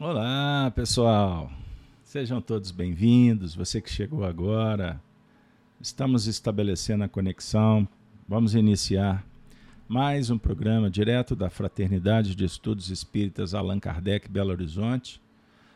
[0.00, 1.50] Olá, pessoal.
[2.04, 3.56] Sejam todos bem-vindos.
[3.56, 5.02] Você que chegou agora,
[5.80, 7.86] estamos estabelecendo a conexão.
[8.28, 9.26] Vamos iniciar
[9.88, 15.20] mais um programa direto da Fraternidade de Estudos Espíritas Allan Kardec Belo Horizonte,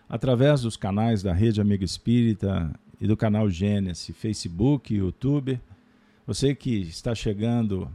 [0.08, 5.60] através dos canais da Rede Amigo Espírita e do canal Gênesis, Facebook, YouTube.
[6.24, 7.90] Você que está chegando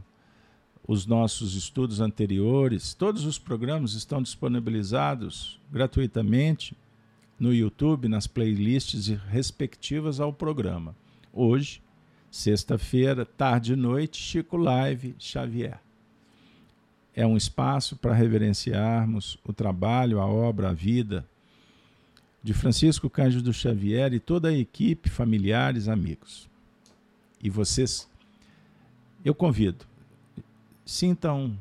[0.88, 6.74] os nossos estudos anteriores, todos os programas estão disponibilizados gratuitamente
[7.38, 10.96] no YouTube, nas playlists respectivas ao programa.
[11.30, 11.82] Hoje,
[12.30, 15.78] sexta-feira, tarde e noite, Chico Live Xavier.
[17.14, 21.28] É um espaço para reverenciarmos o trabalho, a obra, a vida
[22.42, 26.48] de Francisco Cândido Xavier e toda a equipe, familiares, amigos.
[27.42, 28.08] E vocês,
[29.22, 29.84] eu convido,
[30.88, 31.54] sintam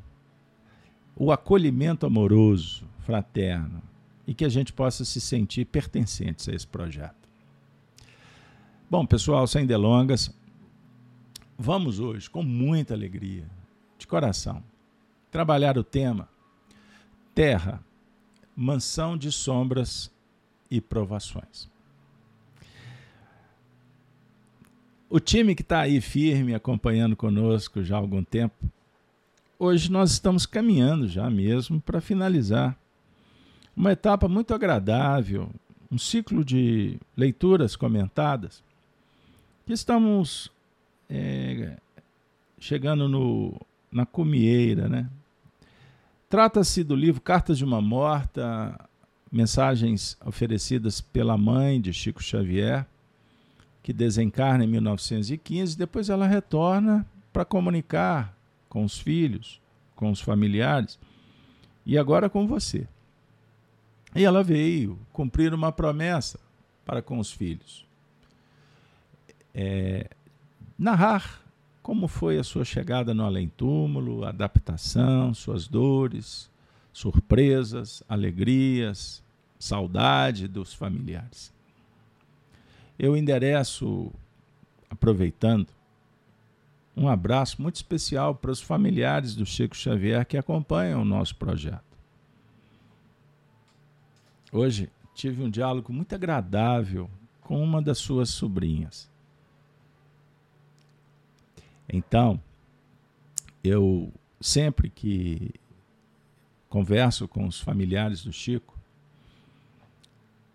[1.13, 3.83] o acolhimento amoroso, fraterno,
[4.25, 7.27] e que a gente possa se sentir pertencentes a esse projeto.
[8.89, 10.33] Bom, pessoal, sem delongas,
[11.57, 13.43] vamos hoje, com muita alegria,
[13.97, 14.63] de coração,
[15.29, 16.29] trabalhar o tema
[17.35, 17.83] Terra,
[18.55, 20.09] mansão de sombras
[20.71, 21.69] e provações.
[25.09, 28.71] O time que está aí firme, acompanhando conosco já há algum tempo,
[29.59, 32.77] hoje nós estamos caminhando já mesmo para finalizar
[33.75, 35.49] uma etapa muito agradável,
[35.91, 38.63] um ciclo de leituras comentadas,
[39.65, 40.51] que estamos
[41.09, 41.77] é,
[42.59, 43.59] chegando no,
[43.91, 45.09] na cumieira, né?
[46.29, 48.77] Trata-se do livro Cartas de uma Morta,
[49.31, 52.85] mensagens oferecidas pela mãe de Chico Xavier,
[53.81, 58.36] que desencarna em 1915, depois ela retorna para comunicar
[58.69, 59.61] com os filhos,
[59.95, 60.99] com os familiares
[61.85, 62.87] e agora com você.
[64.15, 66.39] E ela veio cumprir uma promessa
[66.85, 67.85] para com os filhos.
[69.53, 70.09] É,
[70.77, 71.41] narrar
[71.81, 76.49] como foi a sua chegada no além-túmulo, adaptação, suas dores,
[76.91, 79.23] surpresas, alegrias,
[79.59, 81.53] saudade dos familiares.
[82.99, 84.11] Eu endereço,
[84.89, 85.67] aproveitando,
[86.97, 91.83] um abraço muito especial para os familiares do Chico Xavier que acompanham o nosso projeto.
[94.51, 97.07] Hoje tive um diálogo muito agradável
[97.41, 99.07] com uma das suas sobrinhas.
[101.87, 102.41] Então,
[103.63, 105.53] eu sempre que
[106.67, 108.75] converso com os familiares do Chico,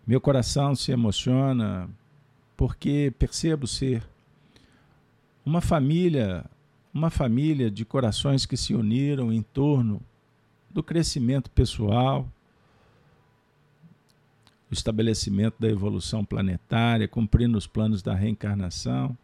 [0.05, 1.89] meu coração se emociona
[2.57, 4.03] porque percebo ser
[5.45, 6.45] uma família,
[6.93, 10.01] uma família de corações que se uniram em torno
[10.69, 12.27] do crescimento pessoal,
[14.69, 19.15] o estabelecimento da evolução planetária, cumprindo os planos da reencarnação,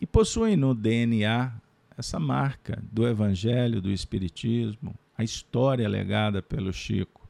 [0.00, 1.52] e possuem no DNA
[1.96, 7.26] essa marca do Evangelho, do Espiritismo, a história legada pelo Chico,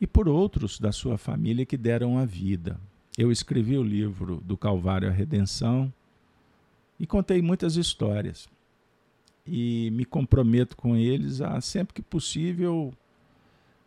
[0.00, 2.78] e por outros da sua família que deram a vida.
[3.18, 5.92] Eu escrevi o livro do Calvário à Redenção
[7.00, 8.48] e contei muitas histórias.
[9.44, 12.94] E me comprometo com eles a, sempre que possível,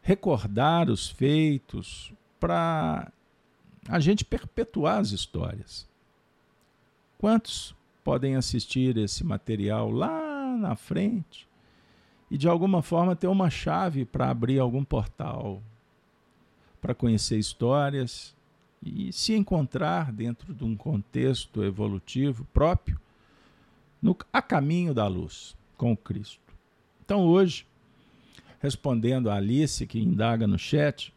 [0.02, 3.10] recordar os feitos para
[3.88, 5.88] a gente perpetuar as histórias.
[7.18, 11.48] Quantos podem assistir esse material lá na frente
[12.30, 15.64] e de alguma forma ter uma chave para abrir algum portal,
[16.82, 18.36] para conhecer histórias
[18.84, 23.00] e se encontrar dentro de um contexto evolutivo próprio
[24.02, 26.40] no, a caminho da luz com Cristo.
[27.06, 27.66] Então hoje,
[28.60, 31.14] respondendo a Alice que indaga no chat,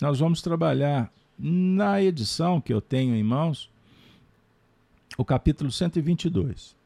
[0.00, 3.70] nós vamos trabalhar na edição que eu tenho em mãos
[5.16, 6.76] o capítulo 122,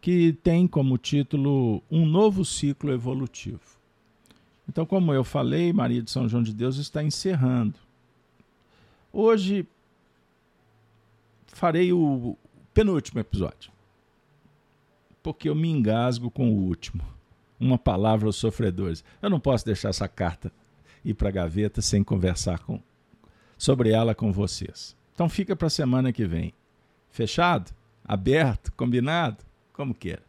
[0.00, 3.76] que tem como título Um Novo Ciclo Evolutivo.
[4.68, 7.85] Então, como eu falei, Maria de São João de Deus está encerrando
[9.18, 9.66] Hoje
[11.46, 12.36] farei o
[12.74, 13.72] penúltimo episódio.
[15.22, 17.02] Porque eu me engasgo com o último.
[17.58, 19.02] Uma palavra aos sofredores.
[19.22, 20.52] Eu não posso deixar essa carta
[21.02, 22.78] ir para a gaveta sem conversar com,
[23.56, 24.94] sobre ela com vocês.
[25.14, 26.52] Então fica para a semana que vem.
[27.10, 27.72] Fechado?
[28.04, 28.70] Aberto?
[28.72, 29.42] Combinado?
[29.72, 30.22] Como queira.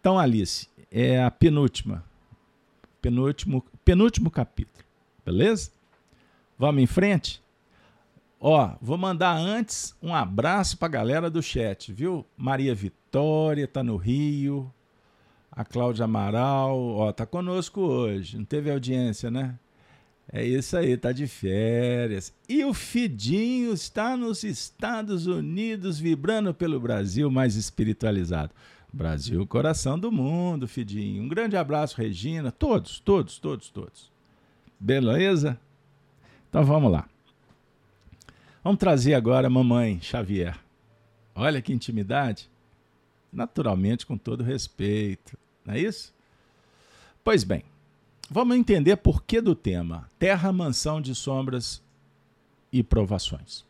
[0.00, 2.04] Então, Alice, é a penúltima.
[3.00, 4.84] Penúltimo, penúltimo capítulo.
[5.24, 5.75] Beleza?
[6.58, 7.42] Vamos em frente?
[8.40, 12.24] Ó, vou mandar antes um abraço para a galera do chat, viu?
[12.36, 14.72] Maria Vitória tá no Rio.
[15.50, 18.36] A Cláudia Amaral, ó, tá conosco hoje.
[18.36, 19.58] Não teve audiência, né?
[20.30, 22.32] É isso aí, tá de férias.
[22.48, 28.52] E o Fidinho está nos Estados Unidos, vibrando pelo Brasil mais espiritualizado.
[28.92, 31.22] Brasil, coração do mundo, Fidinho.
[31.22, 32.50] Um grande abraço, Regina.
[32.50, 34.10] Todos, todos, todos, todos.
[34.80, 35.58] Beleza?
[36.56, 37.06] Então vamos lá.
[38.64, 40.58] Vamos trazer agora a mamãe Xavier.
[41.34, 42.48] Olha que intimidade.
[43.30, 45.36] Naturalmente, com todo respeito.
[45.66, 46.14] Não é isso?
[47.22, 47.62] Pois bem,
[48.30, 51.82] vamos entender por que do tema Terra, Mansão de Sombras
[52.72, 53.62] e Provações.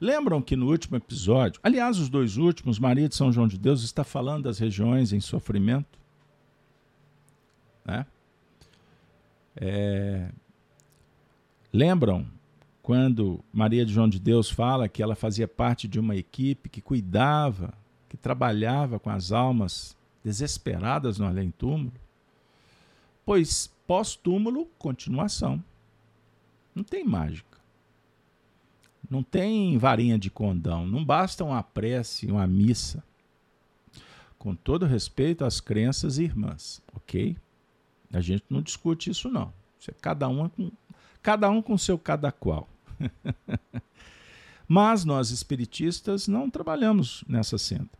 [0.00, 3.84] Lembram que no último episódio, aliás, os dois últimos, Maria de São João de Deus
[3.84, 6.00] está falando das regiões em sofrimento?
[7.84, 8.04] Né?
[9.54, 10.28] É...
[11.72, 12.26] Lembram
[12.82, 16.82] quando Maria de João de Deus fala que ela fazia parte de uma equipe que
[16.82, 17.72] cuidava,
[18.08, 21.92] que trabalhava com as almas desesperadas no além-túmulo?
[23.24, 25.62] Pois pós-túmulo, continuação.
[26.74, 27.58] Não tem mágica.
[29.08, 30.86] Não tem varinha de condão.
[30.86, 33.02] Não basta uma prece, uma missa.
[34.38, 37.36] Com todo respeito às crenças irmãs, ok?
[38.12, 39.52] A gente não discute isso, não.
[39.78, 40.70] Isso é cada um com,
[41.22, 42.68] cada um com seu cada qual.
[44.68, 47.90] Mas nós espiritistas não trabalhamos nessa senda.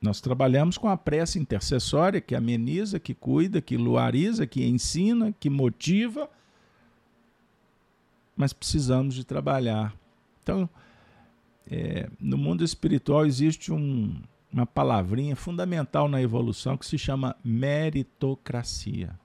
[0.00, 5.48] Nós trabalhamos com a prece intercessória que ameniza, que cuida, que luariza, que ensina, que
[5.48, 6.28] motiva.
[8.36, 9.94] Mas precisamos de trabalhar.
[10.42, 10.68] Então,
[11.70, 14.20] é, no mundo espiritual existe um,
[14.52, 19.18] uma palavrinha fundamental na evolução que se chama meritocracia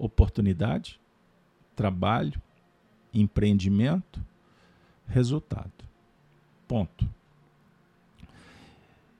[0.00, 0.99] oportunidade,
[1.80, 2.38] trabalho,
[3.12, 4.22] empreendimento,
[5.06, 5.72] resultado.
[6.68, 7.08] Ponto.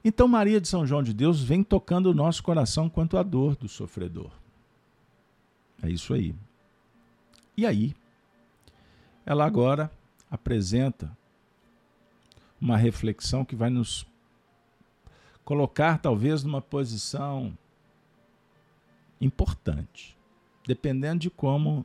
[0.05, 3.57] Então, Maria de São João de Deus vem tocando o nosso coração quanto à dor
[3.57, 4.31] do sofredor.
[5.83, 6.35] É isso aí.
[7.57, 7.97] E aí,
[9.25, 9.91] ela agora
[10.31, 11.11] apresenta
[12.61, 14.07] uma reflexão que vai nos
[15.47, 17.57] colocar, talvez, numa posição
[19.19, 20.21] importante
[20.71, 21.85] dependendo de como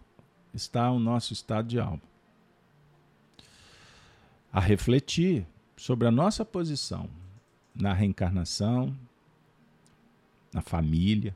[0.56, 2.02] está o nosso estado de alma.
[4.52, 7.10] A refletir sobre a nossa posição
[7.75, 8.96] na reencarnação,
[10.54, 11.36] na família,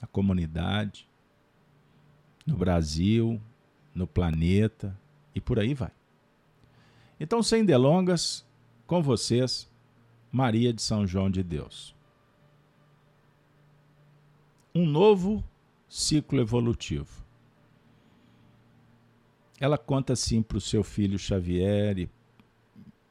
[0.00, 1.08] na comunidade,
[2.46, 3.40] no Brasil,
[3.94, 4.96] no planeta
[5.34, 5.90] e por aí vai.
[7.18, 8.44] Então, sem delongas,
[8.86, 9.68] com vocês,
[10.30, 11.94] Maria de São João de Deus.
[14.74, 15.42] Um novo
[15.88, 17.27] ciclo evolutivo.
[19.60, 22.10] Ela conta assim para o seu filho Xavier e,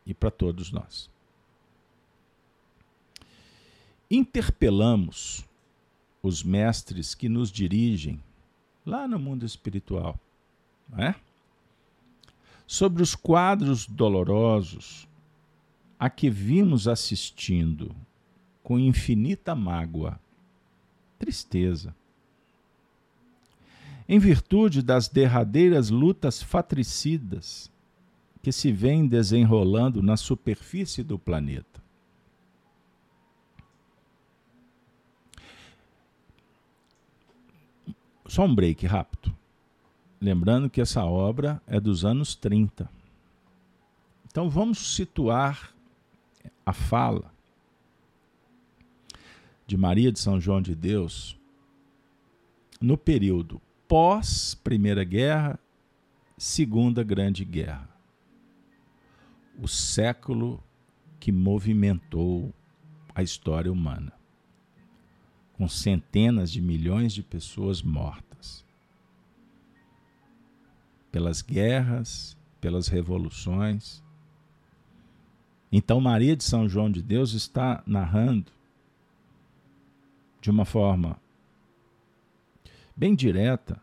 [0.05, 1.09] e para todos nós.
[4.09, 5.45] Interpelamos
[6.23, 8.21] os mestres que nos dirigem
[8.85, 10.17] lá no mundo espiritual,
[10.89, 11.15] não é?
[12.67, 15.07] sobre os quadros dolorosos
[15.97, 17.95] a que vimos assistindo
[18.61, 20.19] com infinita mágoa,
[21.17, 21.95] tristeza,
[24.07, 27.71] em virtude das derradeiras lutas fratricidas
[28.41, 31.83] que se vêm desenrolando na superfície do planeta.
[38.25, 39.35] Só um break rápido.
[40.19, 42.89] Lembrando que essa obra é dos anos 30.
[44.25, 45.73] Então vamos situar
[46.65, 47.31] a fala
[49.65, 51.37] de Maria de São João de Deus
[52.79, 55.59] no período pós Primeira Guerra,
[56.37, 57.89] Segunda Grande Guerra.
[59.59, 60.63] O século
[61.19, 62.53] que movimentou
[63.15, 64.13] a história humana,
[65.53, 68.27] com centenas de milhões de pessoas mortas
[71.11, 74.03] pelas guerras, pelas revoluções.
[75.71, 78.51] Então, Maria de São João de Deus está narrando
[80.39, 81.19] de uma forma
[82.97, 83.79] bem direta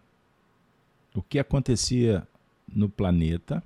[1.15, 2.27] o que acontecia
[2.67, 3.63] no planeta,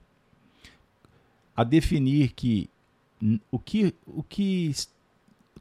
[1.56, 2.68] a definir que
[3.50, 4.72] o que, o que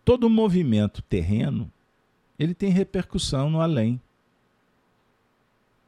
[0.04, 1.72] todo movimento terreno
[2.38, 4.00] ele tem repercussão no além.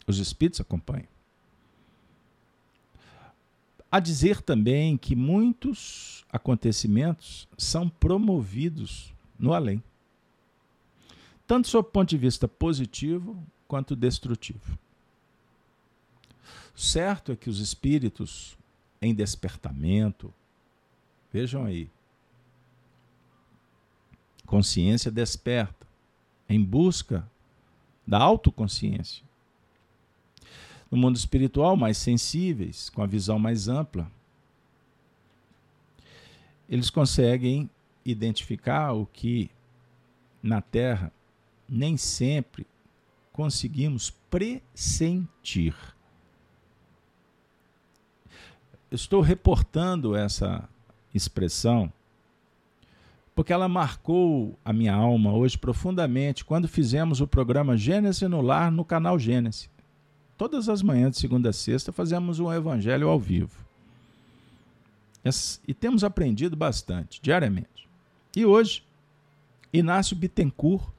[0.07, 1.07] Os espíritos acompanham.
[3.91, 9.83] A dizer também que muitos acontecimentos são promovidos no além,
[11.45, 13.37] tanto sob o ponto de vista positivo
[13.69, 14.79] quanto destrutivo.
[16.75, 18.57] Certo é que os espíritos
[18.99, 20.33] em despertamento,
[21.31, 21.87] vejam aí,
[24.47, 25.87] consciência desperta,
[26.49, 27.29] em busca
[28.07, 29.23] da autoconsciência.
[30.89, 34.11] No mundo espiritual, mais sensíveis, com a visão mais ampla,
[36.67, 37.69] eles conseguem
[38.03, 39.51] identificar o que
[40.41, 41.13] na Terra
[41.67, 42.65] nem sempre
[43.39, 45.73] conseguimos pressentir.
[48.91, 50.67] Estou reportando essa
[51.15, 51.89] expressão
[53.33, 58.69] porque ela marcou a minha alma hoje profundamente quando fizemos o programa Gênesis no Lar
[58.69, 59.69] no canal Gênesis.
[60.37, 63.65] Todas as manhãs de segunda a sexta fazemos um evangelho ao vivo.
[65.65, 67.87] E temos aprendido bastante, diariamente.
[68.35, 68.83] E hoje,
[69.71, 70.98] Inácio Bittencourt,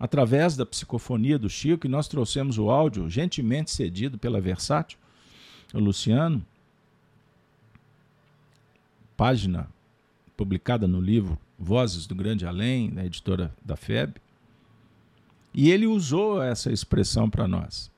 [0.00, 4.98] através da psicofonia do Chico, e nós trouxemos o áudio gentilmente cedido pela Versátil,
[5.74, 6.44] o Luciano,
[9.14, 9.68] página
[10.34, 14.14] publicada no livro Vozes do Grande Além, da editora da FEB.
[15.52, 17.90] E ele usou essa expressão para nós.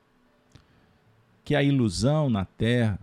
[1.45, 2.99] Que a ilusão na terra,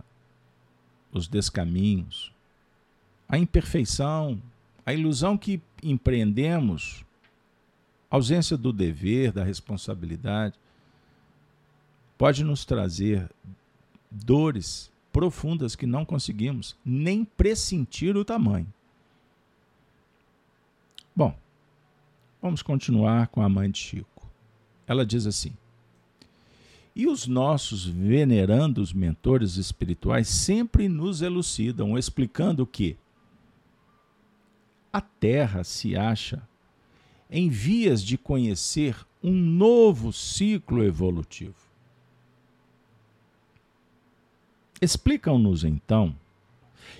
[1.10, 2.34] os descaminhos,
[3.26, 4.38] a imperfeição,
[4.84, 7.02] a ilusão que empreendemos,
[8.10, 10.58] ausência do dever, da responsabilidade,
[12.18, 13.30] pode nos trazer
[14.10, 18.66] dores profundas que não conseguimos nem pressentir o tamanho.
[21.14, 21.36] Bom,
[22.42, 24.28] vamos continuar com a mãe de Chico.
[24.86, 25.52] Ela diz assim:
[26.94, 32.96] E os nossos venerandos mentores espirituais sempre nos elucidam, explicando que
[34.92, 36.42] a Terra se acha
[37.30, 41.54] em vias de conhecer um novo ciclo evolutivo.
[44.80, 46.16] Explicam-nos então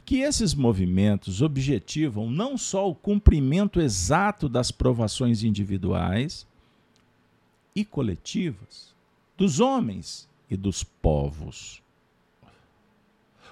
[0.05, 6.47] que esses movimentos objetivam não só o cumprimento exato das provações individuais
[7.75, 8.95] e coletivas
[9.37, 11.83] dos homens e dos povos,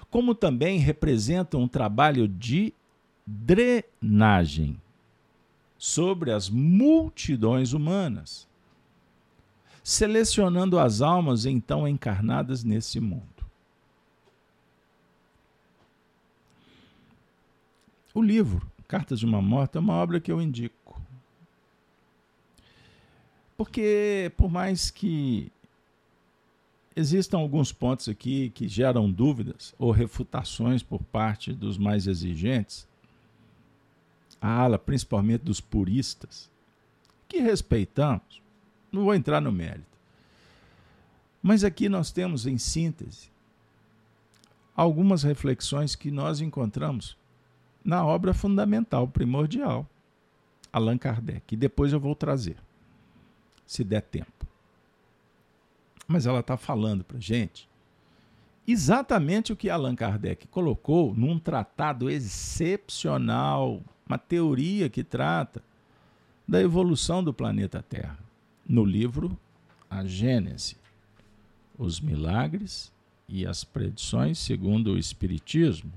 [0.09, 2.73] como também representam um trabalho de
[3.25, 4.79] drenagem
[5.79, 8.45] sobre as multidões humanas,
[9.81, 13.23] selecionando as almas então encarnadas nesse mundo.
[18.13, 20.99] O livro Cartas de uma Morta é uma obra que eu indico.
[23.55, 25.51] Porque, por mais que
[26.95, 32.88] existam alguns pontos aqui que geram dúvidas ou refutações por parte dos mais exigentes,
[34.41, 36.49] a ala principalmente dos puristas,
[37.27, 38.41] que respeitamos,
[38.91, 39.85] não vou entrar no mérito.
[41.41, 43.29] Mas aqui nós temos, em síntese,
[44.75, 47.17] algumas reflexões que nós encontramos
[47.83, 49.87] na obra fundamental, primordial,
[50.71, 51.53] Allan Kardec.
[51.53, 52.57] E depois eu vou trazer,
[53.65, 54.47] se der tempo.
[56.07, 57.69] Mas ela está falando para gente
[58.71, 65.63] exatamente o que Allan Kardec colocou num tratado excepcional, uma teoria que trata
[66.47, 68.17] da evolução do planeta Terra,
[68.67, 69.37] no livro
[69.87, 70.75] A Gênese,
[71.77, 72.91] os milagres
[73.27, 75.93] e as predições segundo o Espiritismo,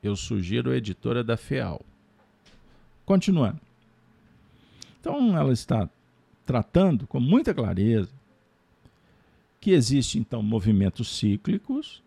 [0.00, 1.84] eu sugiro a editora da FEAL.
[3.04, 3.60] Continuando.
[5.00, 5.88] Então, ela está
[6.46, 8.10] tratando com muita clareza
[9.60, 12.02] que existem, então, movimentos cíclicos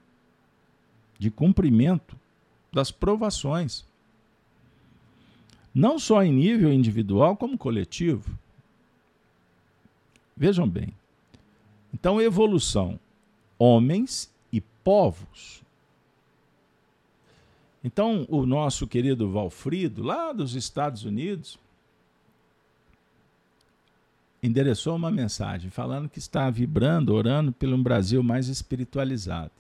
[1.20, 2.18] de cumprimento
[2.72, 3.86] das provações,
[5.74, 8.38] não só em nível individual, como coletivo.
[10.36, 10.94] Vejam bem.
[11.94, 13.00] Então, evolução,
[13.60, 15.62] homens e povos
[17.84, 21.58] então, o nosso querido Valfrido, lá dos Estados Unidos,
[24.42, 29.52] endereçou uma mensagem falando que está vibrando, orando pelo um Brasil mais espiritualizado.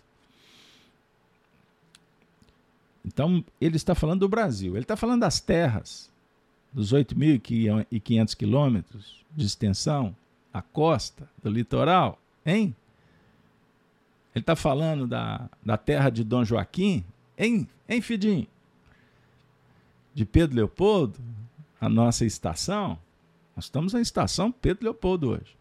[3.06, 6.10] Então, ele está falando do Brasil, ele está falando das terras,
[6.72, 10.16] dos 8.500 quilômetros de extensão,
[10.54, 12.76] a costa, do litoral, hein?
[14.34, 17.04] Ele está falando da, da terra de Dom Joaquim,
[17.42, 18.48] Hein, hein Fidim?
[20.14, 21.20] De Pedro Leopoldo,
[21.80, 23.00] a nossa estação.
[23.56, 25.58] Nós estamos na estação Pedro Leopoldo hoje.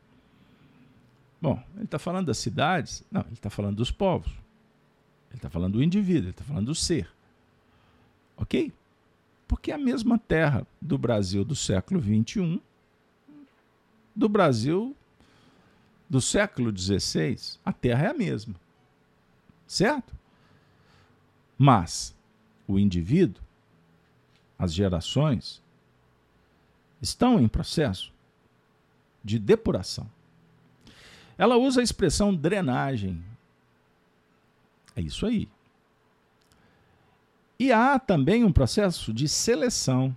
[1.41, 3.03] Bom, ele está falando das cidades?
[3.11, 4.31] Não, ele está falando dos povos.
[5.31, 7.09] Ele está falando do indivíduo, ele está falando do ser.
[8.41, 8.73] Ok?
[9.47, 12.61] Porque é a mesma terra do Brasil do século XXI,
[14.17, 14.97] do Brasil
[16.09, 18.55] do século XVI, a terra é a mesma.
[19.67, 20.13] Certo?
[21.57, 22.15] Mas
[22.67, 23.43] o indivíduo,
[24.59, 25.63] as gerações,
[27.01, 28.13] estão em processo
[29.23, 30.11] de depuração.
[31.37, 33.23] Ela usa a expressão drenagem.
[34.97, 35.49] É isso aí.
[37.61, 40.17] E há também um processo de seleção.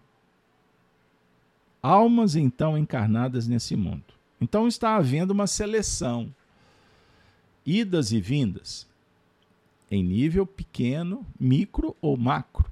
[1.81, 4.13] Almas então encarnadas nesse mundo.
[4.39, 6.33] Então está havendo uma seleção,
[7.65, 8.87] idas e vindas,
[9.91, 12.71] em nível pequeno, micro ou macro.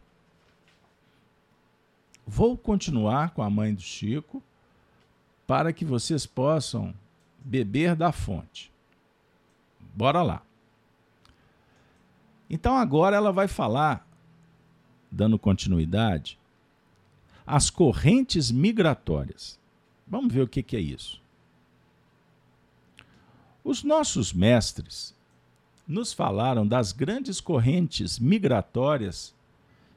[2.26, 4.42] Vou continuar com a mãe do Chico
[5.46, 6.94] para que vocês possam
[7.44, 8.72] beber da fonte.
[9.94, 10.42] Bora lá.
[12.50, 14.08] Então agora ela vai falar,
[15.12, 16.40] dando continuidade,
[17.46, 19.60] as correntes migratórias.
[20.08, 21.22] Vamos ver o que, que é isso.
[23.64, 25.14] Os nossos mestres
[25.88, 29.34] nos falaram das grandes correntes migratórias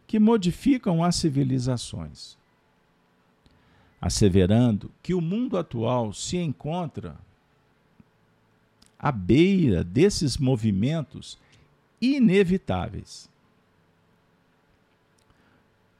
[0.06, 2.36] que modificam as civilizações,
[4.00, 7.16] asseverando que o mundo atual se encontra
[8.98, 11.38] à beira desses movimentos
[12.00, 13.30] inevitáveis.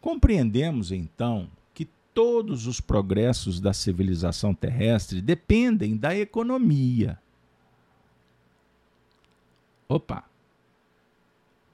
[0.04, 7.18] Compreendemos então que todos os progressos da civilização terrestre dependem da economia.
[9.88, 10.25] Opa!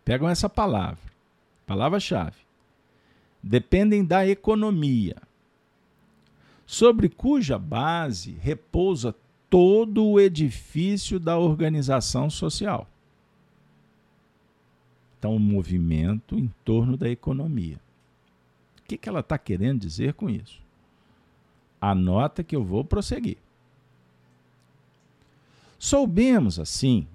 [0.05, 1.03] Pegam essa palavra,
[1.67, 2.37] palavra-chave.
[3.43, 5.17] Dependem da economia,
[6.65, 9.13] sobre cuja base repousa
[9.51, 12.87] todo o edifício da organização social.
[15.19, 17.81] Então, um movimento em torno da economia.
[18.91, 20.61] Que, que ela está querendo dizer com isso?
[21.81, 23.39] Anota que eu vou prosseguir.
[25.79, 27.07] Soubemos, assim,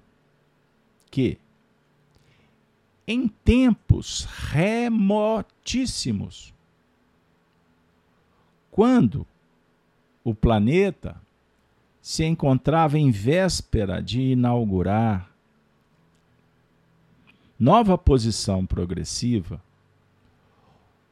[1.10, 1.38] que
[3.06, 6.54] em tempos remotíssimos,
[8.70, 9.26] quando
[10.24, 11.20] o planeta
[12.00, 15.30] se encontrava em véspera de inaugurar
[17.58, 19.62] nova posição progressiva,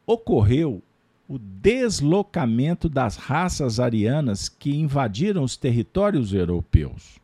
[0.07, 0.83] ocorreu
[1.29, 7.19] o deslocamento das raças arianas que invadiram os territórios europeus.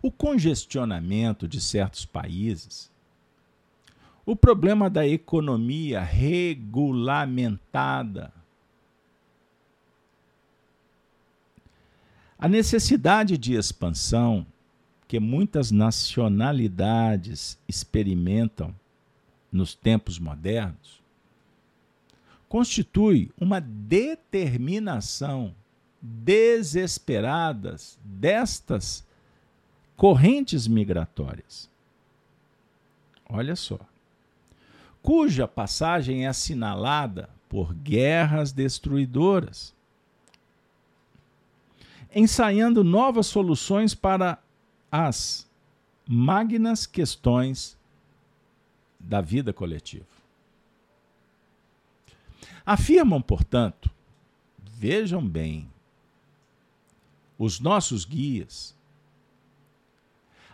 [0.00, 2.90] O congestionamento de certos países,
[4.24, 8.32] o problema da economia regulamentada,
[12.40, 14.46] A necessidade de expansão
[15.08, 18.72] que muitas nacionalidades experimentam
[19.50, 20.98] nos tempos modernos
[22.48, 25.54] constitui uma determinação
[26.00, 29.06] desesperada destas
[29.96, 31.68] correntes migratórias.
[33.28, 33.78] Olha só.
[35.02, 39.76] Cuja passagem é assinalada por guerras destruidoras
[42.14, 44.38] ensaiando novas soluções para
[44.90, 45.46] as
[46.08, 47.77] magnas questões
[48.98, 50.06] da vida coletiva.
[52.64, 53.90] Afirmam, portanto,
[54.58, 55.70] vejam bem,
[57.38, 58.76] os nossos guias,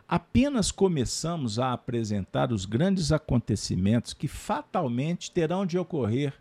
[0.06, 6.38] apenas começamos a apresentar os grandes acontecimentos que fatalmente terão de ocorrer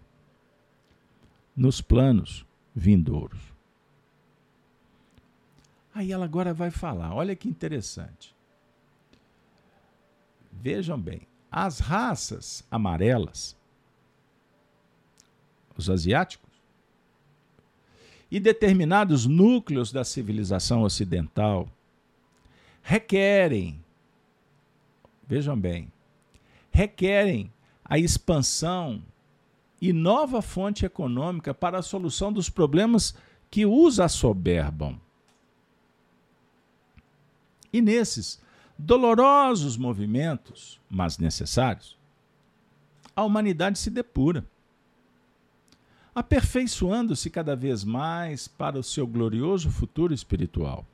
[1.56, 3.42] nos planos vindouros.
[5.94, 8.36] Aí ela agora vai falar, olha que interessante.
[10.52, 13.56] Vejam bem, as raças amarelas,
[15.78, 16.50] os asiáticos,
[18.32, 21.70] e determinados núcleos da civilização ocidental
[22.82, 23.80] requerem,
[25.28, 25.92] vejam bem,
[26.72, 27.54] requerem
[27.86, 29.04] a expansão
[29.80, 33.14] e nova fonte econômica para a solução dos problemas
[33.52, 35.00] que os assoberbam.
[37.72, 38.42] E nesses
[38.78, 41.98] dolorosos movimentos, mas necessários,
[43.16, 44.46] a humanidade se depura,
[46.16, 50.86] aperfeiçoando-se cada vez mais para o seu glorioso futuro espiritual.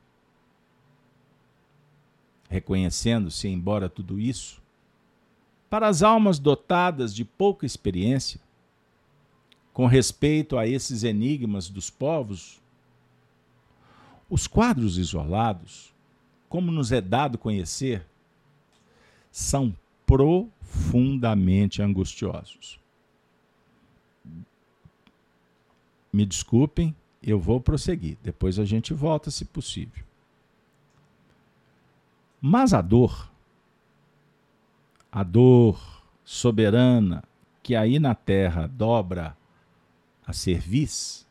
[2.48, 4.60] Reconhecendo-se, embora tudo isso,
[5.68, 8.40] para as almas dotadas de pouca experiência,
[9.72, 12.60] com respeito a esses enigmas dos povos,
[14.28, 15.89] os quadros isolados,
[16.50, 18.04] como nos é dado conhecer,
[19.30, 22.80] são profundamente angustiosos.
[26.12, 30.04] Me desculpem, eu vou prosseguir, depois a gente volta, se possível.
[32.40, 33.30] Mas a dor,
[35.12, 35.80] a dor
[36.24, 37.22] soberana
[37.62, 39.36] que aí na terra dobra
[40.26, 41.24] a cerviz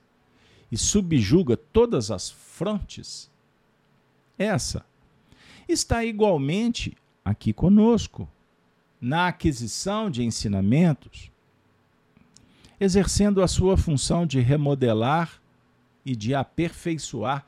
[0.72, 3.30] e subjuga todas as frontes,
[4.38, 4.86] essa
[5.72, 8.28] está igualmente aqui conosco,
[9.00, 11.32] na aquisição de ensinamentos,
[12.80, 15.42] exercendo a sua função de remodelar
[16.06, 17.46] e de aperfeiçoar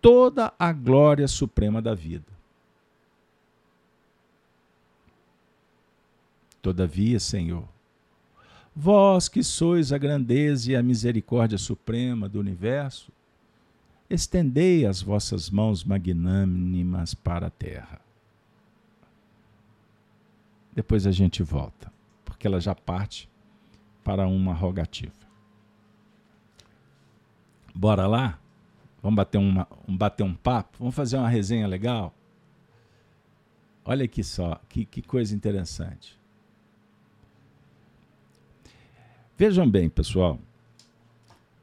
[0.00, 2.26] toda a glória suprema da vida.
[6.60, 7.68] Todavia, Senhor,
[8.74, 13.10] vós que sois a grandeza e a misericórdia suprema do universo,
[14.14, 18.00] estendei as vossas mãos magnânimas para a terra.
[20.74, 21.92] Depois a gente volta,
[22.24, 23.28] porque ela já parte
[24.04, 25.12] para uma rogativa.
[27.74, 28.38] Bora lá?
[29.02, 30.78] Vamos bater, uma, um, bater um papo?
[30.78, 32.14] Vamos fazer uma resenha legal?
[33.84, 36.18] Olha aqui só, que, que coisa interessante.
[39.36, 40.38] Vejam bem, pessoal.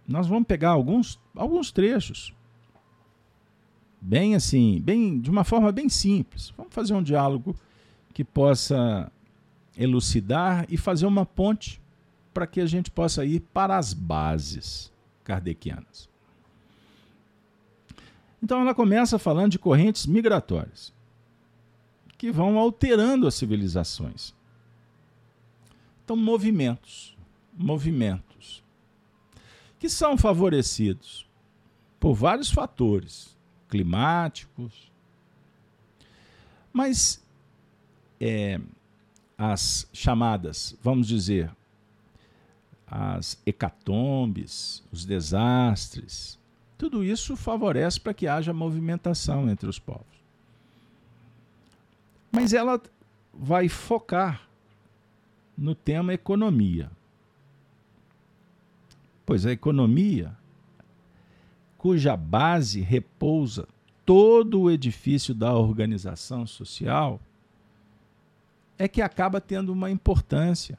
[0.07, 2.33] Nós vamos pegar alguns, alguns trechos.
[4.01, 6.53] Bem assim, bem de uma forma bem simples.
[6.55, 7.55] Vamos fazer um diálogo
[8.13, 9.12] que possa
[9.77, 11.81] elucidar e fazer uma ponte
[12.33, 14.91] para que a gente possa ir para as bases
[15.23, 16.09] kardecianas.
[18.41, 20.93] Então ela começa falando de correntes migratórias
[22.17, 24.33] que vão alterando as civilizações.
[26.03, 27.15] Então, movimentos,
[27.53, 28.63] movimentos
[29.79, 31.25] que são favorecidos
[31.99, 33.38] por vários fatores
[33.69, 34.91] climáticos,
[36.73, 37.23] mas
[38.19, 38.60] é,
[39.38, 41.51] as chamadas, vamos dizer,
[42.86, 46.38] as hecatombes, os desastres,
[46.77, 50.05] tudo isso favorece para que haja movimentação entre os povos.
[52.32, 52.82] Mas ela
[53.34, 54.47] vai focar
[55.58, 56.89] no tema economia.
[59.25, 60.36] Pois a economia,
[61.80, 63.65] cuja base repousa
[64.06, 67.22] todo o edifício da organização social,
[68.78, 70.78] é que acaba tendo uma importância.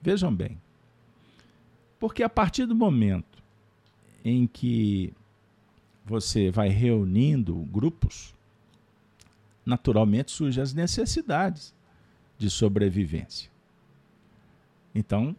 [0.00, 0.56] Vejam bem.
[1.98, 3.42] Porque a partir do momento
[4.24, 5.12] em que
[6.04, 8.32] você vai reunindo grupos,
[9.66, 11.74] naturalmente surgem as necessidades
[12.38, 13.50] de sobrevivência.
[14.94, 15.34] Então,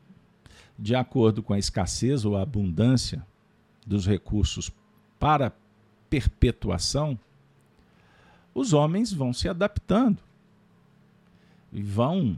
[0.82, 3.24] de acordo com a escassez ou a abundância
[3.86, 4.72] dos recursos
[5.20, 5.54] para
[6.10, 7.18] perpetuação,
[8.52, 10.18] os homens vão se adaptando
[11.72, 12.36] e vão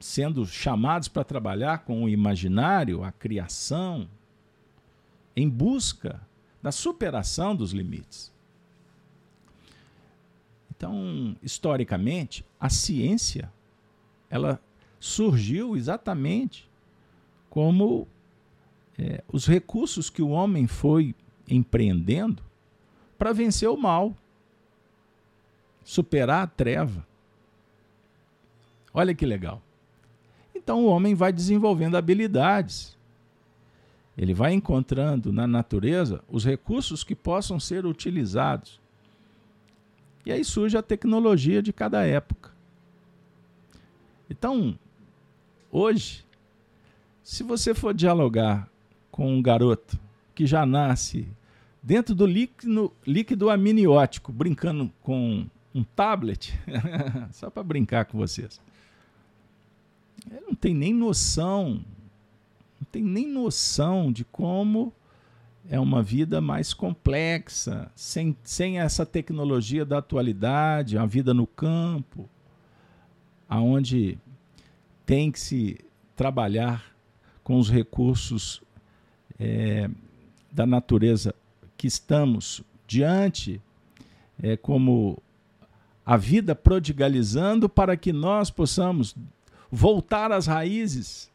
[0.00, 4.08] sendo chamados para trabalhar com o imaginário, a criação,
[5.36, 6.26] em busca
[6.62, 8.32] da superação dos limites.
[10.74, 13.52] Então, historicamente, a ciência
[14.30, 14.58] ela
[14.98, 16.66] surgiu exatamente
[17.54, 18.08] como
[18.98, 21.14] é, os recursos que o homem foi
[21.48, 22.42] empreendendo
[23.16, 24.16] para vencer o mal,
[25.84, 27.06] superar a treva.
[28.92, 29.62] Olha que legal.
[30.54, 32.94] Então o homem vai desenvolvendo habilidades
[34.16, 38.80] ele vai encontrando na natureza os recursos que possam ser utilizados.
[40.24, 42.52] E aí surge a tecnologia de cada época.
[44.30, 44.78] Então,
[45.70, 46.23] hoje,
[47.24, 48.68] se você for dialogar
[49.10, 49.98] com um garoto
[50.34, 51.26] que já nasce
[51.82, 56.54] dentro do líquido, líquido amniótico, brincando com um tablet,
[57.32, 58.60] só para brincar com vocês,
[60.30, 61.82] ele não tem nem noção
[62.84, 64.92] não tem nem noção de como
[65.68, 72.28] é uma vida mais complexa, sem, sem essa tecnologia da atualidade, a vida no campo,
[73.48, 74.18] aonde
[75.06, 75.78] tem que se
[76.14, 76.93] trabalhar
[77.44, 78.62] com os recursos
[79.38, 79.88] é,
[80.50, 81.34] da natureza
[81.76, 83.60] que estamos diante,
[84.42, 85.22] é, como
[86.04, 89.14] a vida prodigalizando para que nós possamos
[89.70, 91.30] voltar às raízes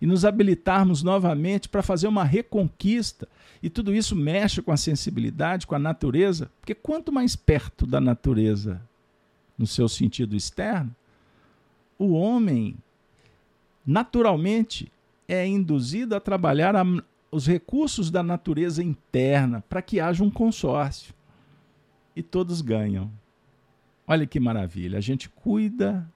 [0.00, 3.28] e nos habilitarmos novamente para fazer uma reconquista.
[3.62, 8.00] E tudo isso mexe com a sensibilidade, com a natureza, porque quanto mais perto da
[8.00, 8.80] natureza,
[9.56, 10.94] no seu sentido externo,
[11.98, 12.76] o homem
[13.84, 14.92] naturalmente
[15.28, 16.82] é induzido a trabalhar a,
[17.30, 21.14] os recursos da natureza interna para que haja um consórcio.
[22.16, 23.12] E todos ganham.
[24.06, 24.98] Olha que maravilha.
[24.98, 26.10] A gente cuida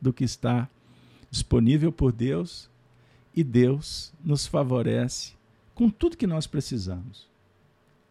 [0.00, 0.68] do que está
[1.30, 2.70] disponível por Deus
[3.34, 5.32] e Deus nos favorece
[5.74, 7.28] com tudo que nós precisamos.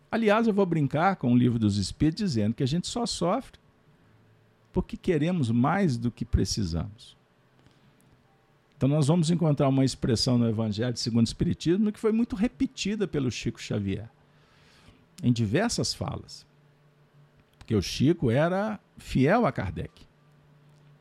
[0.09, 3.59] Aliás, eu vou brincar com o livro dos Espíritos dizendo que a gente só sofre
[4.71, 7.16] porque queremos mais do que precisamos.
[8.77, 13.07] Então nós vamos encontrar uma expressão no Evangelho segundo o Espiritismo que foi muito repetida
[13.07, 14.09] pelo Chico Xavier
[15.23, 16.45] em diversas falas.
[17.57, 20.05] Porque o Chico era fiel a Kardec.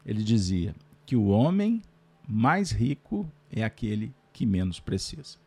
[0.04, 1.82] Ele dizia que o homem
[2.26, 5.38] mais rico é aquele que menos precisa.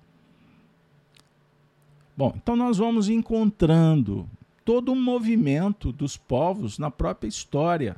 [2.16, 4.30] Bom, então nós vamos encontrando
[4.64, 7.96] todo um movimento dos povos na própria história.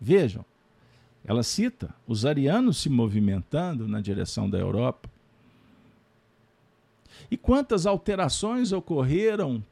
[0.00, 0.44] Vejam,
[1.24, 5.08] ela cita os arianos se movimentando na direção da Europa.
[7.30, 9.62] E quantas alterações ocorreram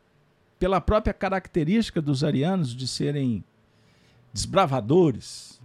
[0.61, 3.43] pela própria característica dos arianos de serem
[4.31, 5.59] desbravadores.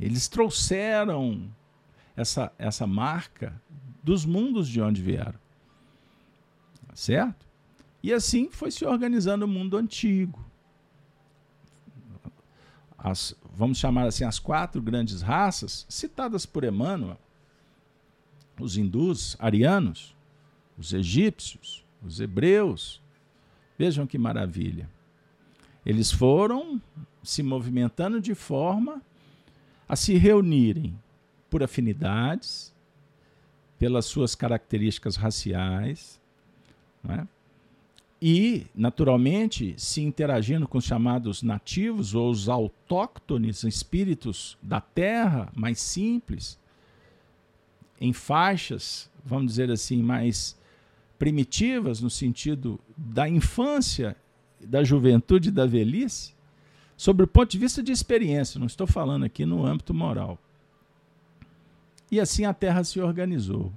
[0.00, 1.48] Eles trouxeram
[2.16, 3.60] essa, essa marca
[4.02, 5.38] dos mundos de onde vieram.
[6.94, 7.46] Certo?
[8.02, 10.42] E assim foi se organizando o mundo antigo.
[12.96, 17.18] As, vamos chamar assim, as quatro grandes raças citadas por Emmanuel,
[18.60, 20.14] os hindus, arianos,
[20.78, 23.02] os egípcios, os hebreus.
[23.78, 24.88] Vejam que maravilha.
[25.84, 26.80] Eles foram
[27.22, 29.02] se movimentando de forma
[29.88, 30.98] a se reunirem
[31.48, 32.74] por afinidades,
[33.78, 36.20] pelas suas características raciais,
[37.08, 37.26] é?
[38.20, 45.78] E, naturalmente, se interagindo com os chamados nativos ou os autóctones, espíritos da terra, mais
[45.80, 46.58] simples,
[48.00, 50.58] em faixas, vamos dizer assim, mais
[51.18, 54.16] primitivas, no sentido da infância,
[54.60, 56.34] da juventude e da velhice,
[56.96, 60.38] sobre o ponto de vista de experiência, não estou falando aqui no âmbito moral.
[62.10, 63.70] E assim a terra se organizou.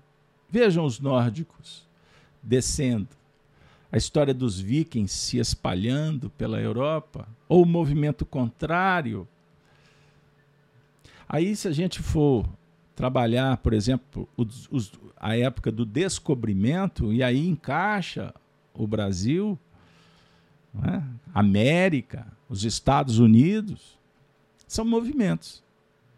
[0.50, 1.86] Vejam os nórdicos
[2.42, 3.19] descendo
[3.92, 9.28] a história dos vikings se espalhando pela Europa, ou o movimento contrário.
[11.28, 12.48] Aí, se a gente for
[12.96, 18.34] trabalhar, por exemplo, os, os, a época do descobrimento, e aí encaixa
[18.74, 19.58] o Brasil,
[20.74, 21.04] né?
[21.34, 23.98] América, os Estados Unidos,
[24.68, 25.64] são movimentos.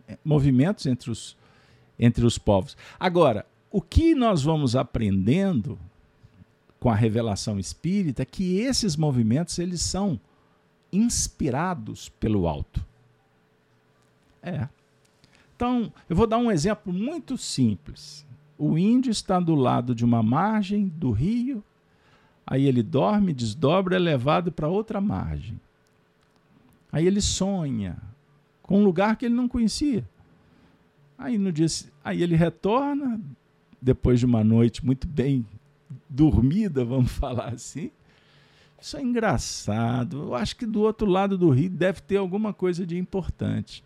[0.08, 1.38] É, movimentos entre os,
[1.98, 2.76] entre os povos.
[3.00, 5.80] Agora, o que nós vamos aprendendo
[6.82, 10.20] com a revelação espírita que esses movimentos eles são
[10.92, 12.84] inspirados pelo alto.
[14.42, 14.68] É.
[15.56, 18.26] Então, eu vou dar um exemplo muito simples.
[18.58, 21.64] O índio está do lado de uma margem do rio,
[22.48, 25.62] aí ele dorme, desdobra, é levado para outra margem.
[26.92, 27.96] Aí ele sonha
[28.64, 30.04] com um lugar que ele não conhecia.
[31.16, 31.68] Aí no dia,
[32.04, 33.22] aí ele retorna
[33.80, 35.46] depois de uma noite muito bem
[36.10, 37.92] dormida, vamos falar assim.
[38.82, 40.24] Isso é engraçado.
[40.24, 43.84] Eu acho que do outro lado do rio deve ter alguma coisa de importante.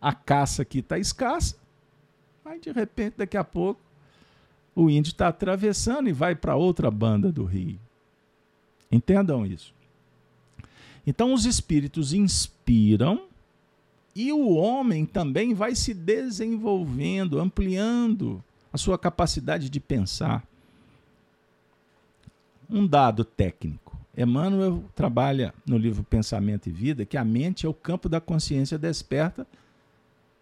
[0.00, 1.56] A caça aqui está escassa,
[2.44, 3.80] aí de repente, daqui a pouco,
[4.74, 7.80] o índio está atravessando e vai para outra banda do rio.
[8.92, 9.74] Entendam isso.
[11.04, 13.22] Então, os espíritos inspiram
[14.14, 20.44] e o homem também vai se desenvolvendo, ampliando a sua capacidade de pensar.
[22.68, 23.96] Um dado técnico.
[24.16, 28.76] Emmanuel trabalha no livro Pensamento e Vida que a mente é o campo da consciência
[28.76, 29.46] desperta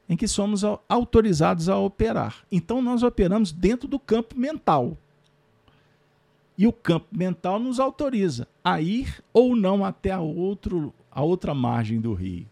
[0.08, 2.44] em que somos autorizados a operar.
[2.50, 4.96] Então nós operamos dentro do campo mental.
[6.56, 11.52] E o campo mental nos autoriza a ir ou não até a, outro, a outra
[11.52, 12.46] margem do rio.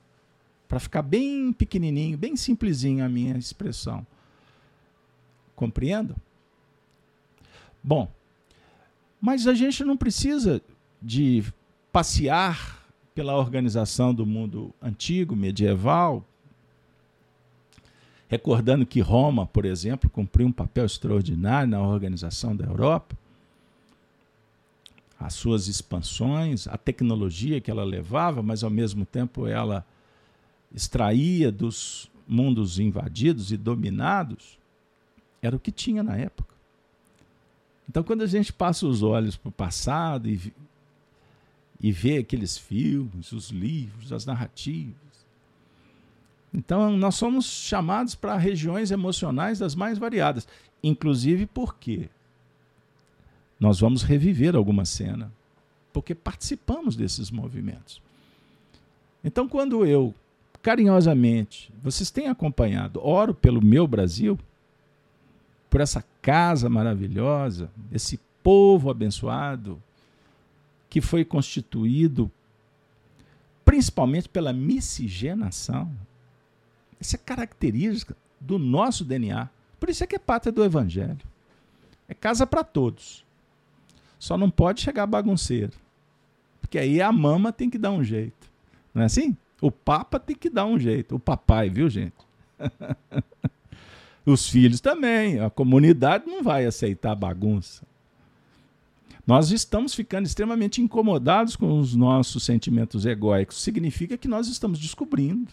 [0.69, 4.07] Para ficar bem pequenininho, bem simplesinho a minha expressão.
[5.55, 6.17] Compreendo?
[7.83, 8.11] Bom,
[9.21, 10.61] mas a gente não precisa
[11.01, 11.45] de
[11.93, 12.83] passear
[13.15, 16.25] pela organização do mundo antigo, medieval,
[18.29, 23.17] recordando que Roma, por exemplo, cumpriu um papel extraordinário na organização da Europa,
[25.19, 29.87] as suas expansões, a tecnologia que ela levava, mas ao mesmo tempo ela
[30.75, 34.59] extraía dos mundos invadidos e dominados
[35.47, 36.55] era o que tinha na época.
[37.89, 40.53] Então, quando a gente passa os olhos para o passado e,
[41.81, 44.95] e vê aqueles filmes, os livros, as narrativas,
[46.53, 50.49] então nós somos chamados para regiões emocionais das mais variadas,
[50.83, 52.09] inclusive porque
[53.61, 55.31] nós vamos reviver alguma cena,
[55.93, 58.01] porque participamos desses movimentos.
[59.23, 60.15] Então, quando eu
[60.63, 64.39] carinhosamente, vocês têm acompanhado, oro pelo meu Brasil,
[65.75, 69.83] por essa casa maravilhosa, esse povo abençoado,
[70.89, 72.31] que foi constituído
[73.65, 75.91] principalmente pela miscigenação.
[77.01, 79.51] Isso é característica do nosso DNA.
[79.81, 81.19] Por isso é que é pátria do Evangelho.
[82.07, 83.25] É casa para todos.
[84.17, 85.73] Só não pode chegar bagunceiro.
[86.61, 88.49] Porque aí a mama tem que dar um jeito.
[88.95, 89.37] Não é assim?
[89.61, 91.17] O Papa tem que dar um jeito.
[91.17, 92.15] O papai, viu, gente?
[94.27, 95.41] Os filhos também.
[95.41, 97.87] A comunidade não vai aceitar bagunça.
[99.27, 103.63] Nós estamos ficando extremamente incomodados com os nossos sentimentos egóicos.
[103.63, 105.51] Significa que nós estamos descobrindo.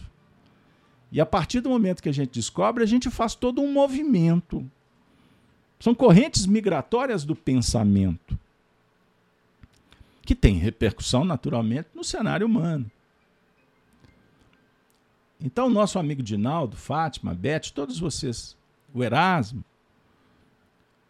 [1.10, 4.66] E a partir do momento que a gente descobre, a gente faz todo um movimento.
[5.78, 8.38] São correntes migratórias do pensamento,
[10.22, 12.90] que tem repercussão, naturalmente, no cenário humano.
[15.40, 18.56] Então, nosso amigo Dinaldo, Fátima, Beth, todos vocês,
[18.92, 19.64] o Erasmo,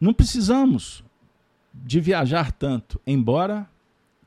[0.00, 1.04] não precisamos
[1.72, 3.68] de viajar tanto, embora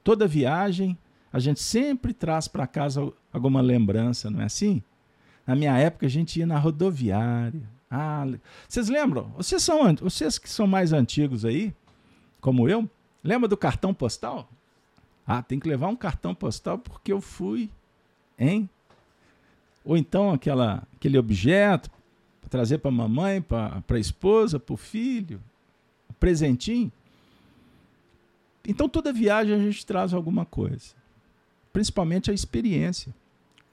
[0.03, 0.97] toda viagem
[1.31, 4.81] a gente sempre traz para casa alguma lembrança, não é assim?
[5.45, 7.61] Na minha época a gente ia na rodoviária.
[7.91, 8.25] Ah,
[8.67, 9.31] vocês lembram?
[9.35, 11.73] Vocês são vocês que são mais antigos aí,
[12.39, 12.89] como eu,
[13.23, 14.49] lembra do cartão postal?
[15.27, 17.69] Ah, tem que levar um cartão postal porque eu fui,
[18.39, 18.69] hein?
[19.83, 21.89] Ou então aquela, aquele objeto
[22.49, 25.41] trazer para a mamãe, para a esposa, para o filho,
[26.09, 26.91] um presentinho.
[28.67, 30.93] Então toda viagem a gente traz alguma coisa,
[31.71, 33.13] principalmente a experiência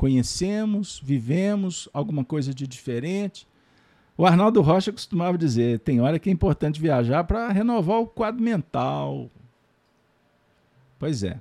[0.02, 3.46] conhecemos, vivemos alguma coisa de diferente.
[4.16, 8.42] O Arnaldo Rocha costumava dizer: tem hora que é importante viajar para renovar o quadro
[8.42, 9.30] mental.
[10.98, 11.40] Pois é.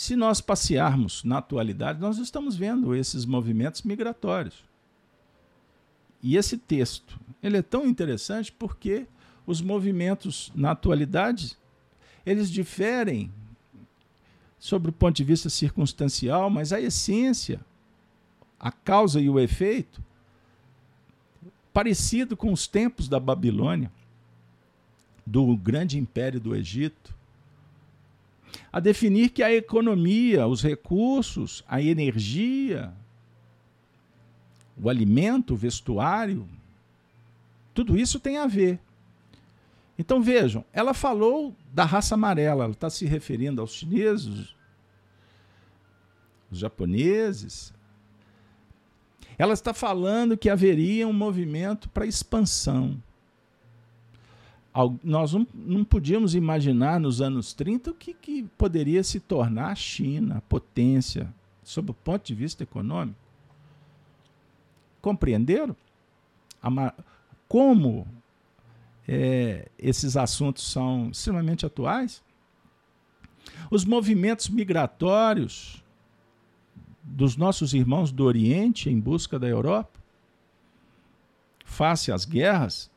[0.00, 4.64] Se nós passearmos na atualidade, nós estamos vendo esses movimentos migratórios.
[6.22, 9.06] E esse texto, ele é tão interessante porque
[9.46, 11.54] os movimentos na atualidade,
[12.24, 13.30] eles diferem
[14.58, 17.60] sobre o ponto de vista circunstancial, mas a essência,
[18.58, 20.02] a causa e o efeito,
[21.74, 23.92] parecido com os tempos da Babilônia,
[25.26, 27.19] do grande império do Egito,
[28.72, 32.92] a definir que a economia, os recursos, a energia,
[34.80, 36.48] o alimento, o vestuário,
[37.74, 38.78] tudo isso tem a ver.
[39.98, 44.54] Então vejam, ela falou da raça amarela, ela está se referindo aos chineses,
[46.50, 47.72] os japoneses.
[49.36, 53.00] Ela está falando que haveria um movimento para expansão.
[55.02, 59.74] Nós não, não podíamos imaginar nos anos 30 o que, que poderia se tornar a
[59.74, 63.18] China, a potência, sob o ponto de vista econômico.
[65.00, 65.74] Compreenderam?
[67.48, 68.06] Como
[69.08, 72.22] é, esses assuntos são extremamente atuais.
[73.70, 75.82] Os movimentos migratórios
[77.02, 79.98] dos nossos irmãos do Oriente em busca da Europa,
[81.64, 82.90] face às guerras,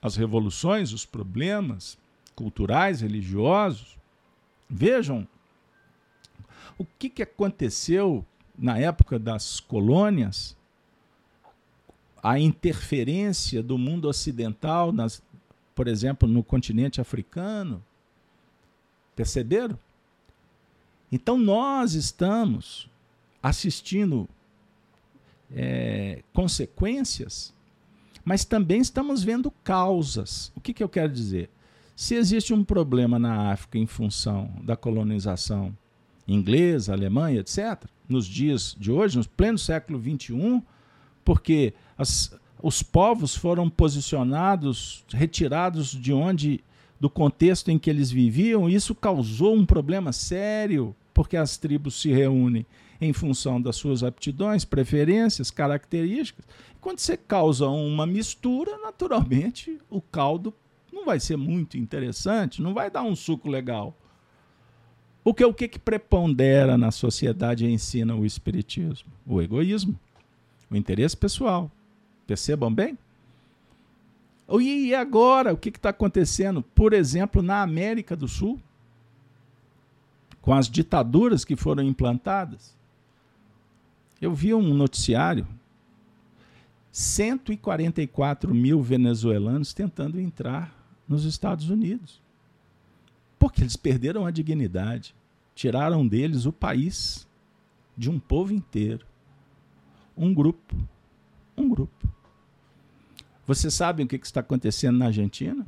[0.00, 1.98] às revoluções, os problemas
[2.34, 3.96] culturais, religiosos.
[4.68, 5.26] Vejam
[6.78, 8.24] o que, que aconteceu
[8.56, 10.56] na época das colônias
[12.22, 15.22] a interferência do mundo ocidental, nas,
[15.74, 17.82] por exemplo, no continente africano.
[19.14, 19.78] Perceberam?
[21.10, 22.88] Então nós estamos
[23.42, 24.28] assistindo
[25.50, 27.54] é, consequências,
[28.28, 30.52] mas também estamos vendo causas.
[30.54, 31.48] O que, que eu quero dizer?
[31.96, 35.74] Se existe um problema na África em função da colonização
[36.26, 40.62] inglesa, Alemanha, etc., nos dias de hoje, no pleno século XXI,
[41.24, 46.62] porque as, os povos foram posicionados, retirados de onde,
[47.00, 52.12] do contexto em que eles viviam, isso causou um problema sério, porque as tribos se
[52.12, 52.66] reúnem
[53.00, 56.44] em função das suas aptidões, preferências, características.
[56.80, 60.52] Quando você causa uma mistura, naturalmente o caldo
[60.92, 63.96] não vai ser muito interessante, não vai dar um suco legal.
[65.24, 69.12] O que o que, que prepondera na sociedade e ensina o espiritismo?
[69.26, 69.98] O egoísmo,
[70.70, 71.70] o interesse pessoal.
[72.26, 72.96] Percebam bem?
[74.60, 78.58] E agora, o que está acontecendo, por exemplo, na América do Sul,
[80.40, 82.77] com as ditaduras que foram implantadas?
[84.20, 85.46] Eu vi um noticiário:
[86.90, 90.74] 144 mil venezuelanos tentando entrar
[91.08, 92.20] nos Estados Unidos.
[93.38, 95.14] Porque eles perderam a dignidade,
[95.54, 97.26] tiraram deles o país
[97.96, 99.06] de um povo inteiro.
[100.16, 100.76] Um grupo.
[101.56, 102.08] Um grupo.
[103.46, 105.66] Vocês sabem o que está acontecendo na Argentina?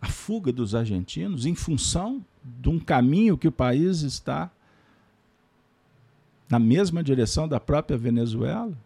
[0.00, 4.50] A fuga dos argentinos em função de um caminho que o país está
[6.48, 8.76] na mesma direção da própria Venezuela.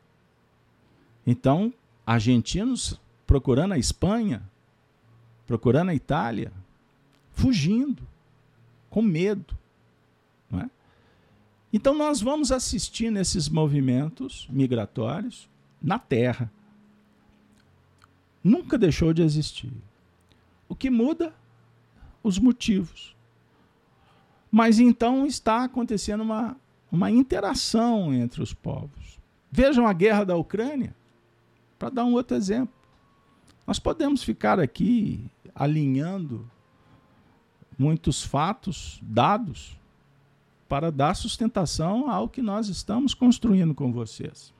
[1.26, 1.72] Então,
[2.06, 4.42] argentinos procurando a Espanha,
[5.46, 6.52] procurando a Itália,
[7.32, 8.02] fugindo,
[8.88, 9.56] com medo.
[10.52, 10.68] É?
[11.72, 15.48] Então, nós vamos assistir nesses movimentos migratórios
[15.82, 16.50] na Terra.
[18.42, 19.72] Nunca deixou de existir.
[20.68, 21.34] O que muda?
[22.22, 23.14] Os motivos.
[24.50, 26.56] Mas então está acontecendo uma,
[26.90, 29.18] uma interação entre os povos.
[29.50, 30.94] Vejam a guerra da Ucrânia,
[31.78, 32.74] para dar um outro exemplo.
[33.66, 35.24] Nós podemos ficar aqui
[35.54, 36.48] alinhando
[37.78, 39.76] muitos fatos, dados,
[40.68, 44.52] para dar sustentação ao que nós estamos construindo com vocês.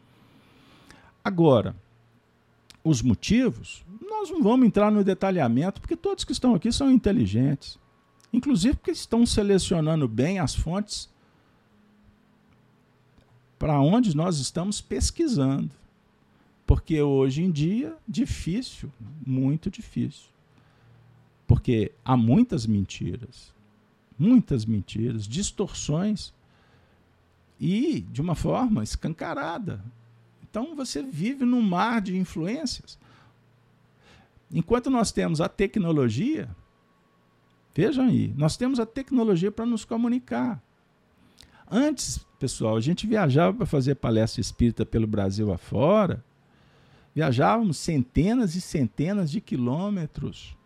[1.23, 1.77] Agora,
[2.83, 7.79] os motivos, nós não vamos entrar no detalhamento, porque todos que estão aqui são inteligentes.
[8.33, 11.11] Inclusive porque estão selecionando bem as fontes
[13.59, 15.71] para onde nós estamos pesquisando.
[16.67, 18.93] Porque hoje em dia, difícil,
[19.27, 20.29] muito difícil.
[21.47, 23.55] Porque há muitas mentiras,
[24.19, 26.33] muitas mentiras, distorções
[27.59, 29.83] e de uma forma escancarada.
[30.43, 32.99] Então você vive num mar de influências.
[34.53, 36.49] Enquanto nós temos a tecnologia,
[37.75, 40.63] vejam aí, nós temos a tecnologia para nos comunicar.
[41.71, 46.25] Antes, pessoal, a gente viajava para fazer palestra espírita pelo Brasil afora,
[47.15, 50.57] viajávamos centenas e centenas de quilômetros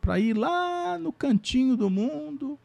[0.00, 2.58] para ir lá no cantinho do mundo.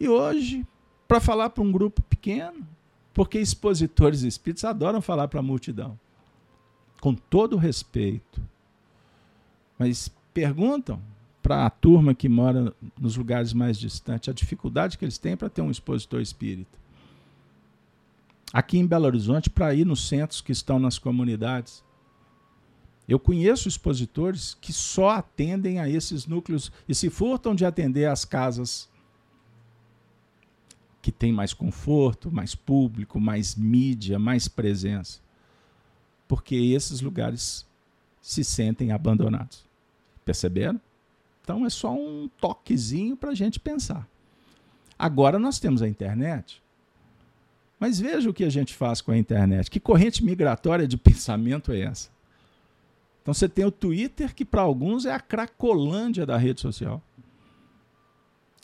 [0.00, 0.66] E hoje,
[1.06, 2.66] para falar para um grupo pequeno,
[3.14, 5.98] porque expositores espíritos adoram falar para a multidão,
[7.00, 8.42] com todo respeito.
[9.78, 11.00] Mas perguntam
[11.40, 15.48] para a turma que mora nos lugares mais distantes a dificuldade que eles têm para
[15.48, 16.78] ter um expositor espírita
[18.52, 21.84] aqui em Belo Horizonte para ir nos centros que estão nas comunidades.
[23.06, 28.24] Eu conheço expositores que só atendem a esses núcleos e se furtam de atender às
[28.24, 28.88] casas
[31.00, 35.20] que têm mais conforto, mais público, mais mídia, mais presença.
[36.26, 37.66] Porque esses lugares
[38.20, 39.64] se sentem abandonados.
[40.22, 40.78] Perceberam?
[41.42, 44.06] Então é só um toquezinho para a gente pensar.
[44.98, 46.62] Agora nós temos a internet
[47.78, 49.70] mas veja o que a gente faz com a internet.
[49.70, 52.10] Que corrente migratória de pensamento é essa?
[53.22, 57.02] Então você tem o Twitter, que para alguns é a cracolândia da rede social.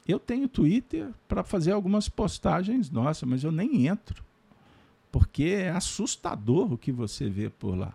[0.06, 4.22] Eu tenho Twitter para fazer algumas postagens nossa, mas eu nem entro.
[5.10, 7.94] Porque é assustador o que você vê por lá.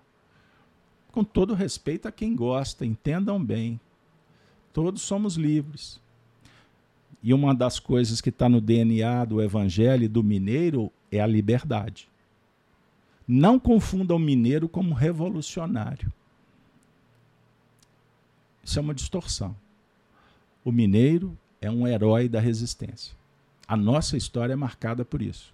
[1.11, 3.79] Com todo respeito a quem gosta, entendam bem.
[4.71, 5.99] Todos somos livres.
[7.21, 11.27] E uma das coisas que está no DNA do evangelho e do mineiro é a
[11.27, 12.07] liberdade.
[13.27, 16.11] Não confunda o mineiro como revolucionário.
[18.63, 19.55] Isso é uma distorção.
[20.63, 23.15] O mineiro é um herói da resistência.
[23.67, 25.53] A nossa história é marcada por isso.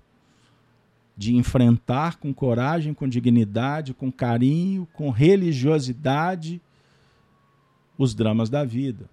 [1.18, 6.62] De enfrentar com coragem, com dignidade, com carinho, com religiosidade
[7.98, 9.10] os dramas da vida.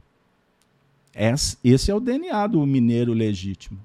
[1.62, 3.78] Esse é o DNA do mineiro legítimo.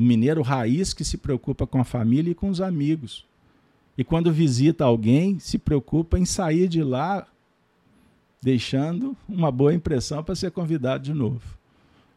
[0.00, 3.26] O mineiro raiz que se preocupa com a família e com os amigos.
[3.98, 7.26] E quando visita alguém, se preocupa em sair de lá
[8.40, 11.42] deixando uma boa impressão para ser convidado de novo.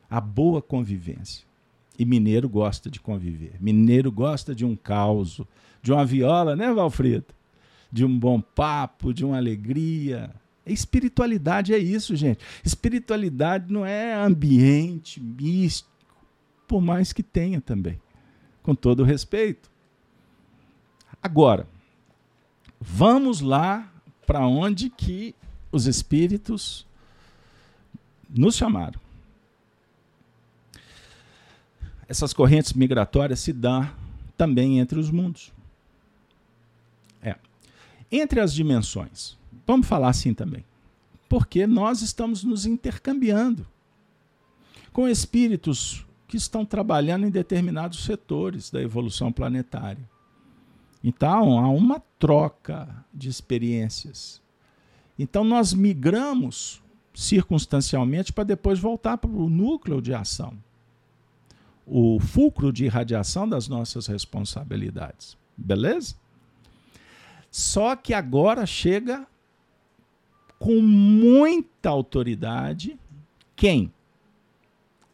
[0.10, 1.46] A boa convivência.
[2.00, 3.56] E mineiro gosta de conviver.
[3.60, 5.42] Mineiro gosta de um caos,
[5.82, 7.34] de uma viola, né, Valfredo?
[7.92, 10.34] De um bom papo, de uma alegria.
[10.66, 12.40] Espiritualidade é isso, gente.
[12.64, 15.93] Espiritualidade não é ambiente místico
[16.68, 18.00] por mais que tenha também,
[18.62, 19.70] com todo respeito.
[21.22, 21.68] Agora,
[22.80, 23.92] vamos lá
[24.26, 25.36] para onde que
[25.72, 26.86] os espíritos
[28.30, 29.00] nos chamaram.
[32.08, 33.90] Essas correntes migratórias se dão
[34.38, 35.52] também entre os mundos.
[37.22, 37.36] É.
[38.12, 39.38] Entre as dimensões.
[39.66, 40.66] Vamos falar assim também.
[41.30, 43.66] Porque nós estamos nos intercambiando
[44.92, 50.10] com espíritos que estão trabalhando em determinados setores da evolução planetária.
[51.04, 54.42] Então, há uma troca de experiências.
[55.20, 56.82] Então, nós migramos
[57.14, 60.58] circunstancialmente para depois voltar para o núcleo de ação,
[61.86, 65.38] o fulcro de irradiação das nossas responsabilidades.
[65.56, 66.16] Beleza?
[67.52, 69.28] Só que agora chega
[70.58, 73.00] com muita autoridade
[73.56, 73.94] quem?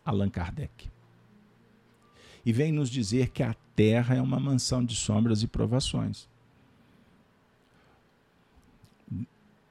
[0.05, 0.89] Allan Kardec
[2.45, 6.27] e vem nos dizer que a terra é uma mansão de sombras e provações.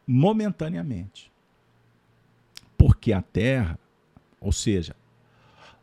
[0.07, 1.31] Momentaneamente.
[2.77, 3.79] Porque a terra,
[4.41, 4.95] ou seja,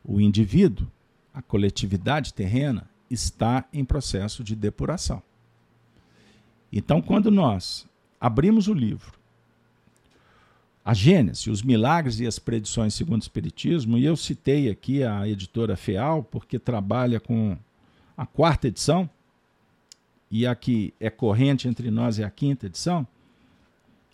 [0.03, 0.89] o indivíduo,
[1.33, 5.21] a coletividade terrena, está em processo de depuração.
[6.71, 7.87] Então, quando nós
[8.19, 9.14] abrimos o livro,
[10.85, 15.27] a Gênesis, os milagres e as predições segundo o Espiritismo, e eu citei aqui a
[15.27, 17.57] editora FEAL, porque trabalha com
[18.15, 19.09] a quarta edição,
[20.29, 23.07] e a que é corrente entre nós é a quinta edição.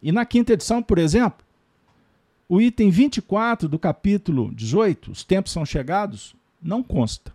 [0.01, 1.45] E na quinta edição, por exemplo,
[2.47, 7.33] o item 24 do capítulo 18, os tempos são chegados, não consta.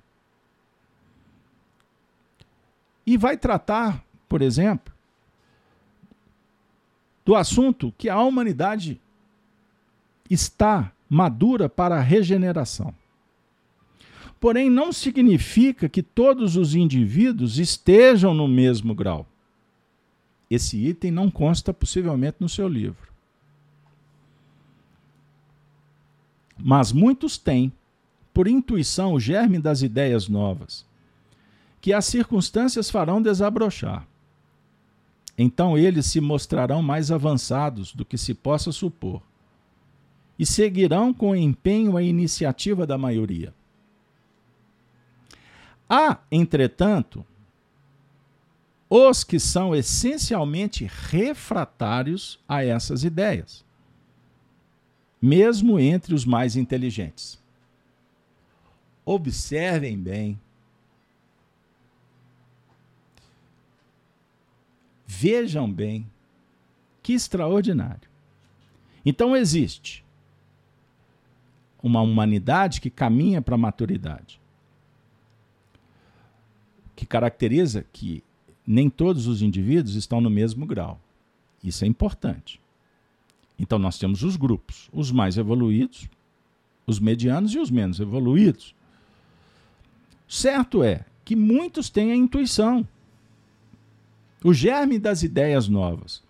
[3.06, 4.94] E vai tratar, por exemplo,
[7.22, 8.98] do assunto que a humanidade
[10.30, 12.92] está madura para a regeneração.
[14.38, 19.26] Porém, não significa que todos os indivíduos estejam no mesmo grau.
[20.50, 23.12] Esse item não consta possivelmente no seu livro.
[26.58, 27.72] Mas muitos têm,
[28.32, 30.86] por intuição, o germe das ideias novas,
[31.80, 34.06] que as circunstâncias farão desabrochar.
[35.36, 39.22] Então eles se mostrarão mais avançados do que se possa supor
[40.38, 43.54] e seguirão com empenho a iniciativa da maioria.
[45.88, 47.24] Há, entretanto,
[48.88, 53.64] os que são essencialmente refratários a essas ideias,
[55.20, 57.42] mesmo entre os mais inteligentes.
[59.04, 60.38] Observem bem.
[65.06, 66.10] Vejam bem.
[67.02, 68.08] Que extraordinário.
[69.04, 70.04] Então existe
[71.86, 74.40] uma humanidade que caminha para a maturidade.
[76.94, 78.22] Que caracteriza que
[78.66, 81.00] nem todos os indivíduos estão no mesmo grau.
[81.62, 82.60] Isso é importante.
[83.58, 86.08] Então nós temos os grupos, os mais evoluídos,
[86.86, 88.74] os medianos e os menos evoluídos.
[90.28, 92.86] Certo é que muitos têm a intuição,
[94.42, 96.22] o germe das ideias novas.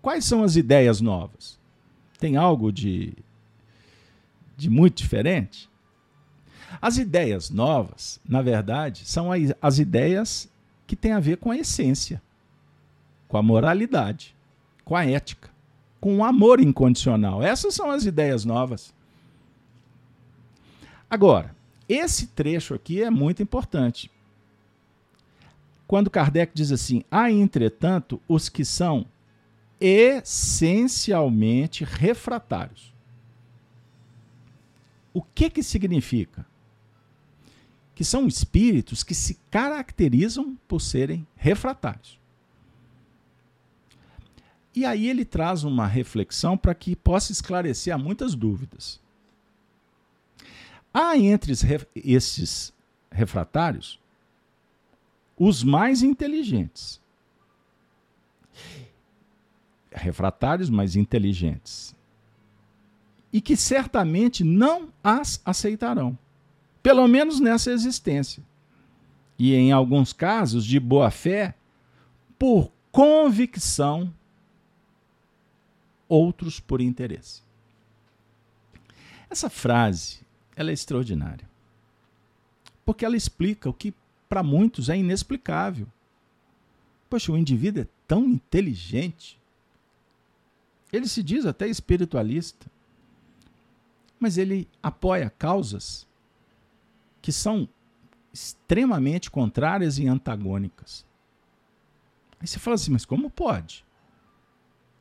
[0.00, 1.58] Quais são as ideias novas?
[2.18, 3.14] Tem algo de
[4.62, 5.68] de muito diferente?
[6.80, 9.28] As ideias novas, na verdade, são
[9.60, 10.50] as ideias
[10.86, 12.22] que têm a ver com a essência,
[13.28, 14.34] com a moralidade,
[14.84, 15.50] com a ética,
[16.00, 17.42] com o amor incondicional.
[17.42, 18.94] Essas são as ideias novas.
[21.10, 21.54] Agora,
[21.88, 24.10] esse trecho aqui é muito importante.
[25.86, 29.04] Quando Kardec diz assim: há, entretanto, os que são
[29.80, 32.91] essencialmente refratários.
[35.12, 36.46] O que que significa?
[37.94, 42.18] Que são espíritos que se caracterizam por serem refratários.
[44.74, 48.98] E aí ele traz uma reflexão para que possa esclarecer muitas dúvidas.
[50.94, 51.52] Há entre
[51.94, 52.72] esses
[53.10, 54.00] refratários
[55.36, 57.00] os mais inteligentes.
[59.90, 61.94] Refratários mais inteligentes
[63.32, 66.18] e que certamente não as aceitarão,
[66.82, 68.42] pelo menos nessa existência.
[69.38, 71.54] E em alguns casos, de boa fé,
[72.38, 74.12] por convicção,
[76.08, 77.42] outros por interesse.
[79.30, 80.20] Essa frase,
[80.54, 81.48] ela é extraordinária.
[82.84, 83.94] Porque ela explica o que
[84.28, 85.86] para muitos é inexplicável.
[87.08, 89.40] Poxa, o indivíduo é tão inteligente.
[90.92, 92.70] Ele se diz até espiritualista
[94.22, 96.06] mas ele apoia causas
[97.20, 97.68] que são
[98.32, 101.04] extremamente contrárias e antagônicas.
[102.40, 103.84] Aí você fala assim, mas como pode?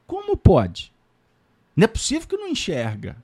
[0.08, 0.92] Como pode?
[1.76, 3.16] Não é possível que não enxerga.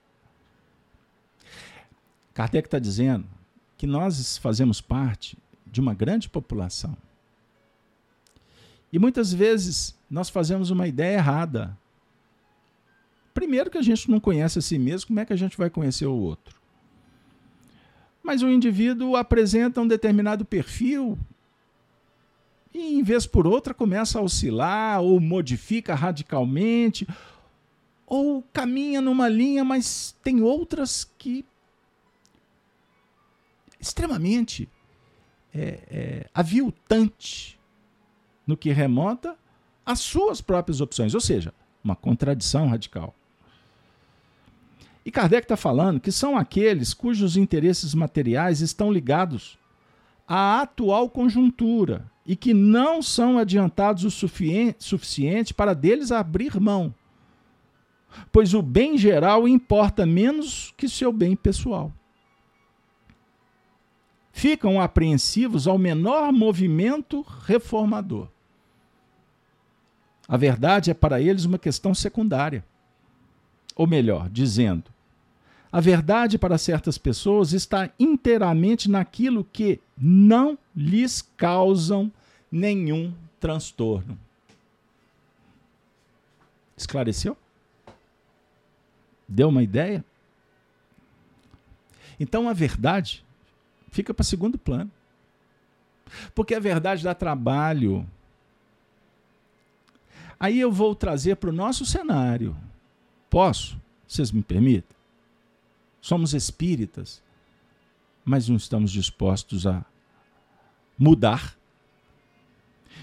[2.36, 3.28] Kardec está dizendo
[3.76, 5.36] que nós fazemos parte
[5.66, 6.96] de uma grande população.
[8.94, 11.76] E muitas vezes nós fazemos uma ideia errada
[13.38, 15.70] Primeiro que a gente não conhece a si mesmo, como é que a gente vai
[15.70, 16.60] conhecer o outro?
[18.24, 21.16] Mas o indivíduo apresenta um determinado perfil
[22.74, 27.08] e, em vez por outra, começa a oscilar ou modifica radicalmente
[28.08, 31.46] ou caminha numa linha, mas tem outras que
[33.80, 34.68] extremamente
[35.54, 37.60] é, é, aviltante
[38.48, 39.38] no que remonta
[39.86, 43.14] às suas próprias opções, ou seja, uma contradição radical.
[45.08, 49.58] E Kardec está falando que são aqueles cujos interesses materiais estão ligados
[50.28, 56.94] à atual conjuntura e que não são adiantados o suficiente para deles abrir mão,
[58.34, 61.90] pois o bem geral importa menos que seu bem pessoal.
[64.34, 68.28] Ficam apreensivos ao menor movimento reformador.
[70.28, 72.62] A verdade é para eles uma questão secundária.
[73.74, 74.97] Ou melhor, dizendo,
[75.72, 82.12] a verdade para certas pessoas está inteiramente naquilo que não lhes causam
[82.52, 84.18] nenhum transtorno.
[86.76, 87.36] Esclareceu?
[89.28, 90.06] Deu uma ideia?
[92.20, 93.26] Então a verdade
[93.92, 94.92] fica para segundo plano.
[96.34, 98.08] Porque a verdade dá trabalho.
[100.40, 102.56] Aí eu vou trazer para o nosso cenário.
[103.30, 103.78] Posso?
[104.08, 104.97] Vocês me permitem?
[106.08, 107.22] Somos espíritas,
[108.24, 109.84] mas não estamos dispostos a
[110.98, 111.58] mudar.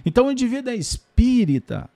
[0.07, 1.91] Então o indivíduo é espírita,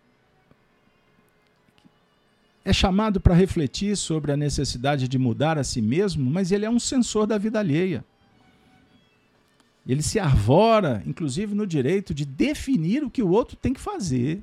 [2.62, 6.70] é chamado para refletir sobre a necessidade de mudar a si mesmo, mas ele é
[6.70, 8.04] um censor da vida alheia.
[9.86, 14.42] Ele se arvora, inclusive, no direito de definir o que o outro tem que fazer,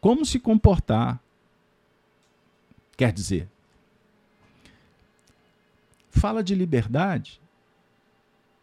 [0.00, 1.20] como se comportar.
[2.96, 3.50] Quer dizer,
[6.10, 7.40] fala de liberdade,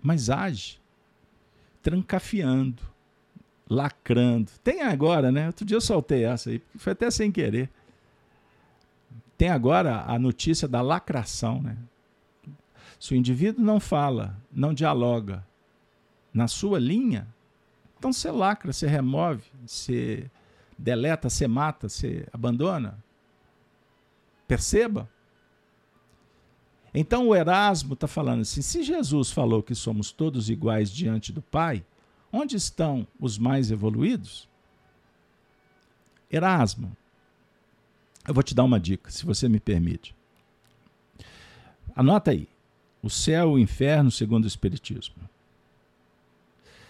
[0.02, 0.80] mas age
[1.82, 2.84] trancafiando,
[3.70, 4.52] lacrando.
[4.64, 5.48] Tem agora, né?
[5.48, 7.70] Outro dia eu soltei essa aí, foi até sem querer.
[9.38, 11.78] Tem agora a notícia da lacração, né?
[13.00, 15.46] Se o indivíduo não fala, não dialoga
[16.34, 17.28] na sua linha,
[17.98, 20.30] então você lacra, você remove, você
[20.78, 22.98] deleta, você mata, você abandona.
[24.48, 25.10] Perceba?
[27.00, 31.44] Então o Erasmo está falando assim: se Jesus falou que somos todos iguais diante do
[31.44, 31.86] Pai,
[32.34, 34.50] onde estão os mais evoluídos?
[36.32, 36.98] Erasmo,
[38.28, 40.16] eu vou te dar uma dica, se você me permite.
[41.96, 42.50] Anota aí:
[43.00, 45.30] o céu e o inferno segundo o Espiritismo.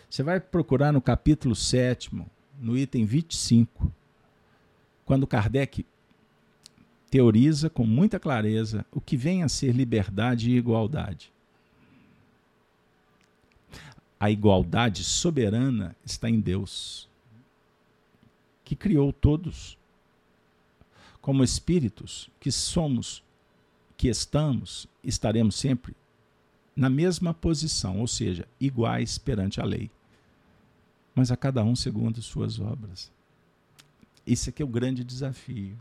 [0.09, 2.11] Você vai procurar no capítulo 7,
[2.57, 3.91] no item 25,
[5.03, 5.85] quando Kardec
[7.09, 11.31] teoriza com muita clareza o que vem a ser liberdade e igualdade.
[14.19, 17.07] A igualdade soberana está em Deus,
[18.63, 19.77] que criou todos.
[21.21, 23.23] Como espíritos que somos,
[23.95, 25.95] que estamos, estaremos sempre
[26.75, 29.89] na mesma posição, ou seja, iguais perante a lei.
[31.13, 33.11] Mas a cada um segundo suas obras.
[34.25, 35.77] Esse aqui é o grande desafio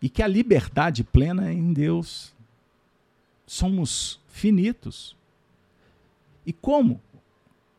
[0.00, 2.34] e que a liberdade plena é em Deus.
[3.46, 5.16] Somos finitos.
[6.46, 7.00] E como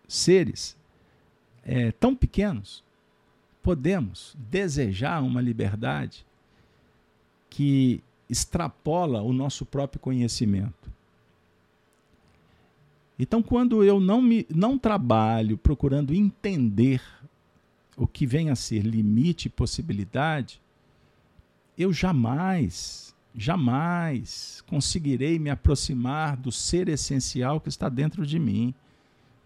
[0.08, 0.78] seres
[1.64, 2.84] é, tão pequenos,
[3.64, 6.26] podemos desejar uma liberdade
[7.50, 10.92] que extrapola o nosso próprio conhecimento.
[13.20, 17.02] Então, quando eu não, me, não trabalho procurando entender
[17.96, 20.60] o que vem a ser limite e possibilidade,
[21.82, 28.74] eu jamais, jamais conseguirei me aproximar do ser essencial que está dentro de mim,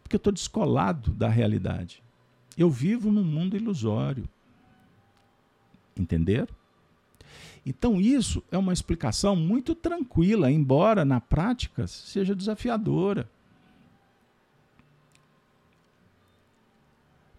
[0.04, 2.04] porque eu estou descolado da realidade.
[2.58, 4.28] Eu vivo num mundo ilusório.
[5.98, 6.54] Entenderam?
[7.66, 13.30] Então, isso é uma explicação muito tranquila, embora na prática seja desafiadora.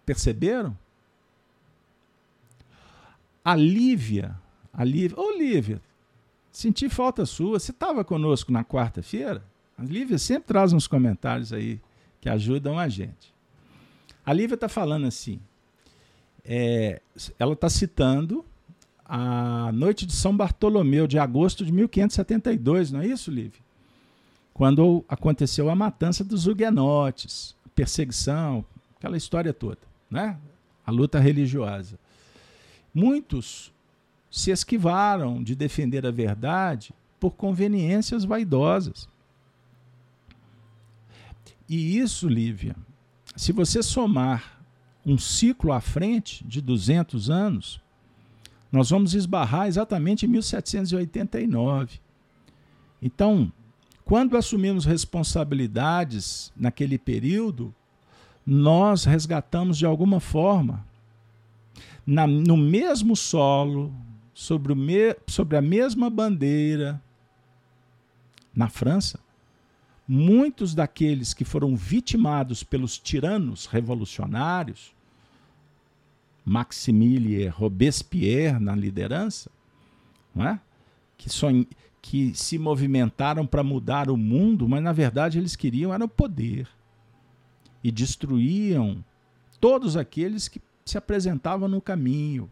[0.05, 0.77] Perceberam?
[3.43, 4.37] A Lívia
[4.77, 5.81] a Lívia, ô Lívia,
[6.51, 7.59] senti falta sua.
[7.59, 9.43] Você estava conosco na quarta-feira?
[9.75, 11.81] A Lívia sempre traz uns comentários aí
[12.21, 13.33] que ajudam a gente.
[14.23, 15.39] A Lívia está falando assim,
[16.45, 17.01] é,
[17.39, 18.45] ela está citando
[19.03, 23.61] a noite de São Bartolomeu, de agosto de 1572, não é isso, Lívia?
[24.53, 28.63] Quando aconteceu a matança dos huguenotes, perseguição,
[28.95, 30.37] aquela história toda, né?
[30.85, 31.97] A luta religiosa.
[32.93, 33.71] Muitos
[34.29, 39.09] se esquivaram de defender a verdade por conveniências vaidosas.
[41.67, 42.75] E isso, Lívia,
[43.35, 44.61] se você somar
[45.05, 47.81] um ciclo à frente de 200 anos,
[48.71, 51.99] nós vamos esbarrar exatamente em 1789.
[53.01, 53.51] Então,
[54.03, 57.73] quando assumimos responsabilidades naquele período,
[58.45, 60.85] nós resgatamos de alguma forma,
[62.05, 63.93] na, no mesmo solo,
[64.37, 67.01] sobre, o me, sobre a mesma bandeira
[68.55, 69.19] na França,
[70.07, 74.93] muitos daqueles que foram vitimados pelos tiranos revolucionários,
[76.45, 79.49] Maximilien Robespierre na liderança,
[80.35, 80.59] é?
[81.17, 81.67] que, sonh
[81.99, 86.69] que se movimentaram para mudar o mundo, mas na verdade eles queriam era o poder
[87.83, 89.03] e destruíam
[89.59, 92.51] todos aqueles que se apresentavam no caminho,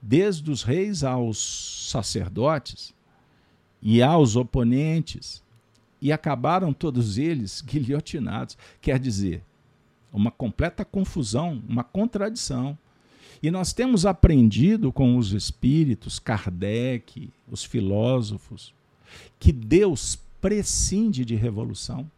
[0.00, 2.94] desde os reis aos sacerdotes
[3.82, 5.42] e aos oponentes,
[6.00, 8.56] e acabaram todos eles guilhotinados.
[8.80, 9.42] Quer dizer,
[10.12, 12.76] uma completa confusão, uma contradição.
[13.42, 18.74] E nós temos aprendido com os espíritos, Kardec, os filósofos,
[19.38, 22.10] que Deus prescinde de revolução.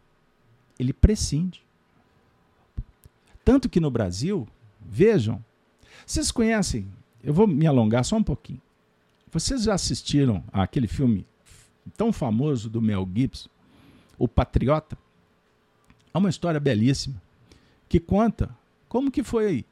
[0.77, 1.61] Ele prescinde.
[3.45, 4.47] Tanto que no Brasil,
[4.81, 5.43] vejam,
[6.05, 6.87] vocês conhecem,
[7.23, 8.61] eu vou me alongar só um pouquinho.
[9.31, 11.25] Vocês já assistiram àquele filme
[11.97, 13.49] tão famoso do Mel Gibson,
[14.17, 14.97] O Patriota?
[16.13, 17.19] É uma história belíssima
[17.89, 18.55] que conta
[18.87, 19.65] como que foi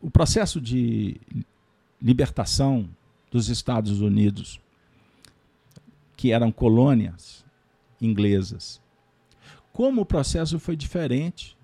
[0.00, 1.20] o processo de
[2.00, 2.88] libertação
[3.30, 4.60] dos Estados Unidos,
[6.16, 7.44] que eram colônias
[8.00, 8.80] inglesas.
[9.72, 11.56] Como o processo foi diferente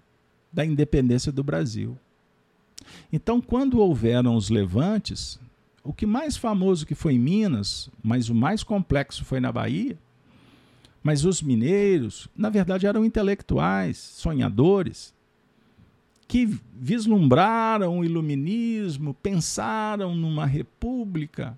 [0.53, 1.99] da independência do Brasil.
[3.13, 5.39] Então, quando houveram os levantes,
[5.83, 9.99] o que mais famoso que foi em Minas, mas o mais complexo foi na Bahia,
[11.03, 15.15] mas os mineiros, na verdade, eram intelectuais, sonhadores,
[16.27, 21.57] que vislumbraram o iluminismo, pensaram numa república,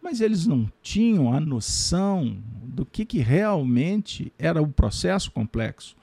[0.00, 5.96] mas eles não tinham a noção do que, que realmente era o processo complexo.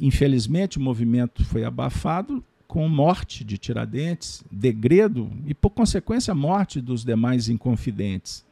[0.00, 7.04] Infelizmente, o movimento foi abafado com morte de Tiradentes, degredo e, por consequência, morte dos
[7.04, 8.44] demais inconfidentes,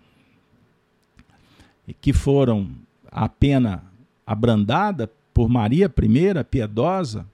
[2.01, 2.71] que foram
[3.11, 3.83] a pena
[4.27, 7.27] abrandada por Maria I, piedosa,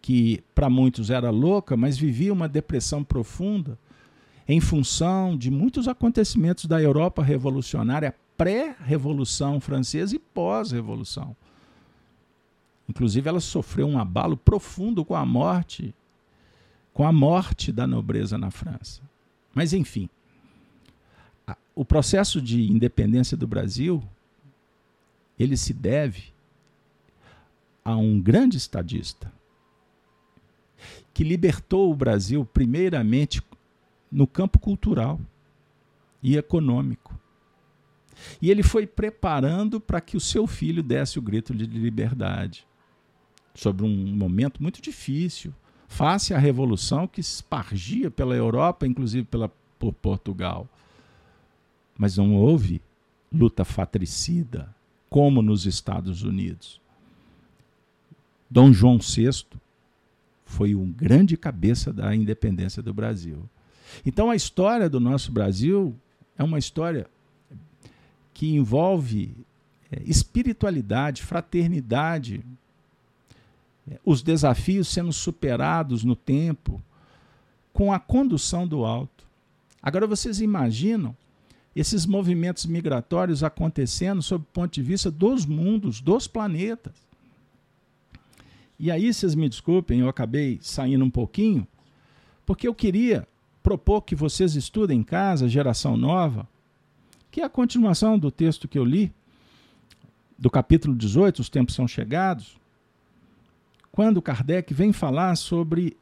[0.00, 3.78] que para muitos era louca, mas vivia uma depressão profunda
[4.48, 11.36] em função de muitos acontecimentos da Europa revolucionária, pré-revolução francesa e pós-revolução.
[12.88, 15.94] Inclusive, ela sofreu um abalo profundo com a morte,
[16.92, 19.02] com a morte da nobreza na França.
[19.54, 20.08] Mas, enfim,
[21.74, 24.02] o processo de independência do Brasil,
[25.38, 26.32] ele se deve
[27.84, 29.32] a um grande estadista
[31.12, 33.42] que libertou o Brasil primeiramente
[34.10, 35.20] no campo cultural
[36.22, 37.18] e econômico.
[38.40, 42.66] E ele foi preparando para que o seu filho desse o grito de liberdade
[43.56, 45.52] sobre um momento muito difícil,
[45.88, 50.68] face à revolução que espargia pela Europa, inclusive pela, por Portugal.
[51.98, 52.80] Mas não houve
[53.32, 54.74] luta fratricida
[55.08, 56.80] como nos Estados Unidos.
[58.50, 59.44] Dom João VI
[60.44, 63.48] foi um grande cabeça da independência do Brasil.
[64.04, 65.94] Então a história do nosso Brasil
[66.38, 67.06] é uma história
[68.34, 69.34] que envolve
[69.90, 72.44] é, espiritualidade, fraternidade,
[74.04, 76.82] os desafios sendo superados no tempo,
[77.72, 79.24] com a condução do alto.
[79.82, 81.16] Agora vocês imaginam
[81.74, 86.94] esses movimentos migratórios acontecendo sob o ponto de vista dos mundos, dos planetas.
[88.78, 91.66] E aí, vocês me desculpem, eu acabei saindo um pouquinho,
[92.44, 93.26] porque eu queria
[93.62, 96.48] propor que vocês estudem em casa, Geração Nova,
[97.30, 99.12] que é a continuação do texto que eu li,
[100.38, 102.58] do capítulo 18, Os Tempos São Chegados,
[103.96, 105.96] quando Kardec vem falar sobre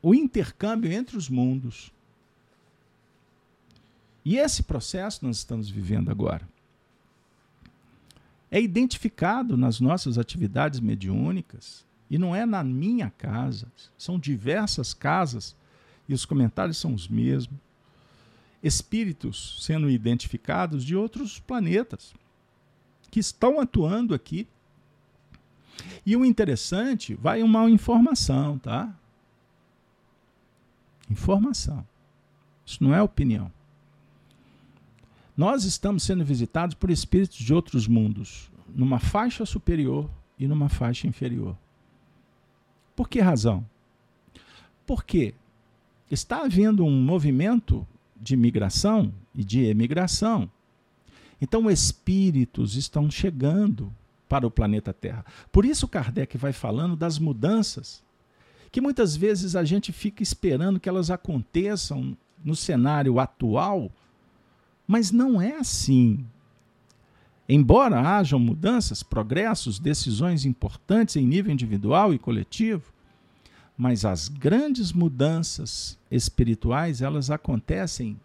[0.00, 1.92] o intercâmbio entre os mundos.
[4.24, 6.48] E esse processo nós estamos vivendo agora.
[8.50, 15.54] É identificado nas nossas atividades mediúnicas, e não é na minha casa, são diversas casas
[16.08, 17.58] e os comentários são os mesmos.
[18.62, 22.14] Espíritos sendo identificados de outros planetas
[23.10, 24.48] que estão atuando aqui.
[26.04, 28.94] E o interessante, vai uma informação, tá?
[31.10, 31.86] Informação.
[32.64, 33.50] Isso não é opinião.
[35.36, 40.08] Nós estamos sendo visitados por espíritos de outros mundos, numa faixa superior
[40.38, 41.56] e numa faixa inferior.
[42.94, 43.64] Por que razão?
[44.86, 45.34] Porque
[46.10, 47.86] está havendo um movimento
[48.20, 50.50] de migração e de emigração.
[51.40, 53.92] Então, espíritos estão chegando
[54.28, 55.24] para o planeta Terra.
[55.52, 58.02] Por isso, Kardec vai falando das mudanças,
[58.72, 63.90] que muitas vezes a gente fica esperando que elas aconteçam no cenário atual,
[64.86, 66.26] mas não é assim.
[67.48, 72.92] embora hajam mudanças, progressos, decisões importantes em nível individual e coletivo,
[73.76, 78.18] mas as grandes mudanças espirituais, elas acontecem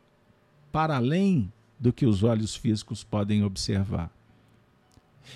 [0.71, 4.11] para além do que os olhos físicos podem observar.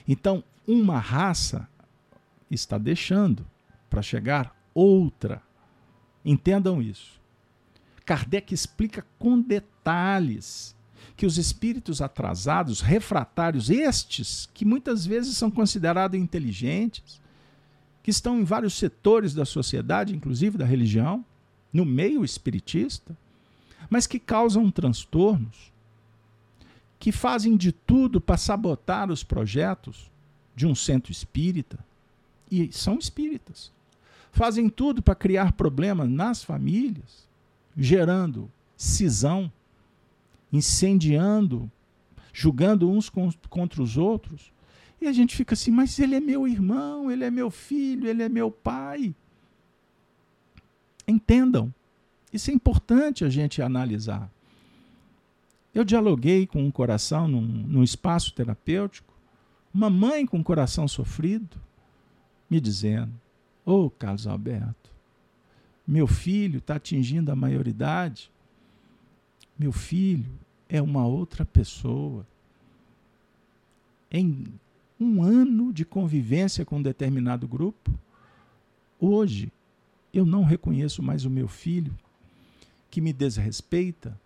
[0.08, 1.68] Então, uma raça
[2.50, 3.46] está deixando
[3.90, 5.42] para chegar outra.
[6.24, 7.22] Entendam isso.
[8.06, 10.76] Kardec explica com detalhes
[11.16, 17.22] que os espíritos atrasados, refratários, estes que muitas vezes são considerados inteligentes,
[18.02, 21.24] que estão em vários setores da sociedade, inclusive da religião,
[21.72, 23.16] no meio espiritista,
[23.90, 25.72] mas que causam transtornos,
[27.00, 30.12] que fazem de tudo para sabotar os projetos
[30.56, 31.80] de um centro espírita,
[32.52, 33.72] e são espíritas.
[34.32, 37.28] Fazem tudo para criar problemas nas famílias,
[37.76, 39.52] gerando cisão,
[40.52, 41.72] incendiando,
[42.32, 43.12] julgando uns
[43.50, 44.52] contra os outros.
[45.02, 48.24] E a gente fica assim, mas ele é meu irmão, ele é meu filho, ele
[48.24, 49.14] é meu pai.
[51.08, 51.74] Entendam,
[52.32, 54.32] isso é importante a gente analisar.
[55.74, 59.13] Eu dialoguei com um coração num, num espaço terapêutico,
[59.74, 61.60] uma mãe com coração sofrido,
[62.50, 63.12] me dizendo:
[63.66, 64.92] Ô oh, Carlos Alberto,
[65.88, 68.32] meu filho está atingindo a maioridade,
[69.58, 70.32] meu filho
[70.70, 72.26] é uma outra pessoa.
[74.12, 74.46] Em
[75.00, 77.92] um ano de convivência com um determinado grupo,
[79.00, 79.52] hoje
[80.14, 81.98] eu não reconheço mais o meu filho
[82.92, 84.20] que me desrespeita,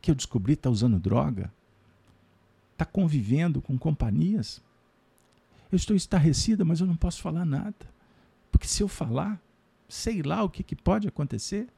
[0.00, 1.52] que eu descobri está usando droga,
[2.82, 4.60] está convivendo com companhias.
[5.70, 7.74] Eu estou estarrecida, mas eu não posso falar nada.
[8.50, 9.40] Porque se eu falar,
[9.88, 11.68] sei lá o que, que pode acontecer.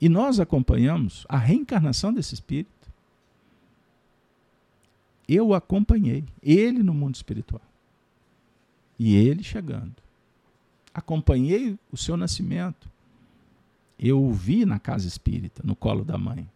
[0.00, 2.70] E nós acompanhamos a reencarnação desse espírito.
[5.28, 7.62] Eu o acompanhei, ele no mundo espiritual.
[8.98, 9.94] E ele chegando.
[10.94, 12.88] Acompanhei o seu nascimento.
[13.98, 16.48] Eu o vi na casa espírita, no colo da mãe.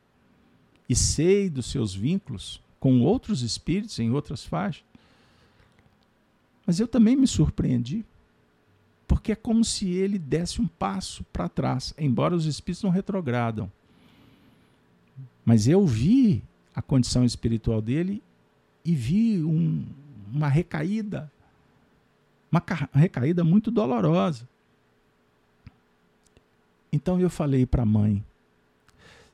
[0.91, 4.83] E sei dos seus vínculos com outros espíritos em outras faixas.
[6.67, 8.05] Mas eu também me surpreendi
[9.07, 13.71] porque é como se ele desse um passo para trás, embora os espíritos não retrogradam.
[15.45, 16.43] Mas eu vi
[16.75, 18.21] a condição espiritual dele
[18.85, 19.87] e vi um,
[20.33, 21.31] uma recaída,
[22.51, 22.63] uma
[22.93, 24.49] recaída muito dolorosa.
[26.93, 28.25] Então eu falei para a mãe: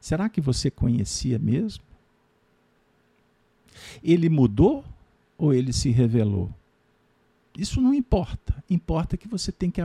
[0.07, 1.83] será que você conhecia mesmo?
[4.05, 4.85] Ele mudou
[5.37, 6.55] ou ele se revelou?
[7.59, 8.63] Isso não importa.
[8.71, 9.85] Importa que você tem que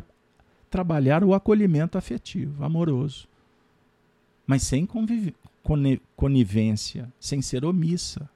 [0.69, 3.27] trabalhar o acolhimento afetivo, amoroso.
[4.45, 4.87] Mas sem
[6.15, 8.29] conivência, sem ser omissa.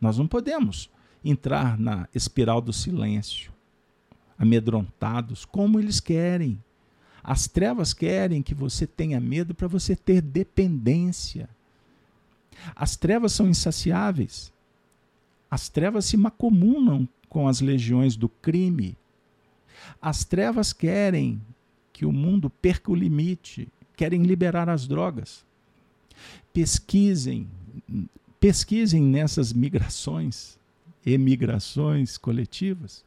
[0.00, 0.88] Nós não podemos
[1.22, 3.52] entrar na espiral do silêncio,
[4.38, 6.58] amedrontados, como eles querem.
[7.24, 11.48] As trevas querem que você tenha medo para você ter dependência.
[12.76, 14.52] As trevas são insaciáveis.
[15.50, 18.94] As trevas se macomunam com as legiões do crime.
[20.02, 21.40] As trevas querem
[21.94, 25.44] que o mundo perca o limite, querem liberar as drogas.
[26.52, 27.48] Pesquisem,
[28.38, 30.58] pesquisem nessas migrações,
[31.06, 33.02] emigrações coletivas.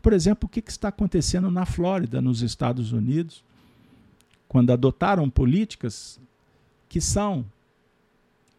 [0.00, 3.42] Por exemplo, o que está acontecendo na Flórida, nos Estados Unidos,
[4.48, 6.20] quando adotaram políticas
[6.88, 7.44] que são,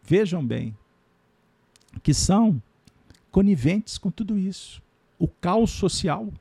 [0.02, 0.76] vejam bem,
[2.02, 2.62] que são
[3.30, 4.82] coniventes com tudo isso
[5.18, 6.32] o caos social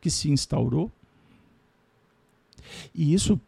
[0.00, 0.90] que se instaurou.
[2.94, 3.38] E isso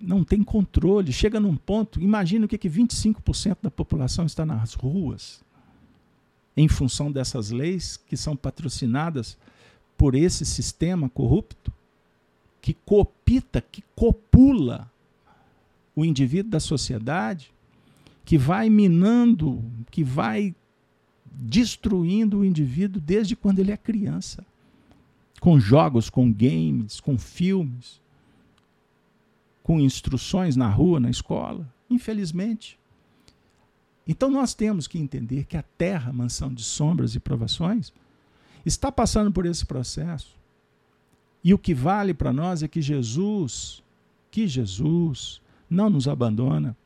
[0.00, 1.12] não tem controle.
[1.12, 5.44] Chega num ponto, imagina o que, que 25% da população está nas ruas
[6.56, 9.36] em função dessas leis que são patrocinadas
[9.96, 11.70] por esse sistema corrupto
[12.66, 14.90] que copita, que copula
[15.94, 17.54] o indivíduo da sociedade,
[18.24, 20.52] que vai minando, que vai
[21.30, 24.44] destruindo o indivíduo desde quando ele é criança.
[25.40, 28.00] Com jogos, com games, com filmes,
[29.62, 31.72] com instruções na rua, na escola.
[31.88, 32.76] Infelizmente.
[34.08, 37.92] Então nós temos que entender que a terra, mansão de sombras e provações,
[38.64, 40.34] está passando por esse processo.
[41.46, 43.80] E o que vale para nós é que Jesus,
[44.32, 45.40] que Jesus,
[45.70, 46.76] não nos abandona.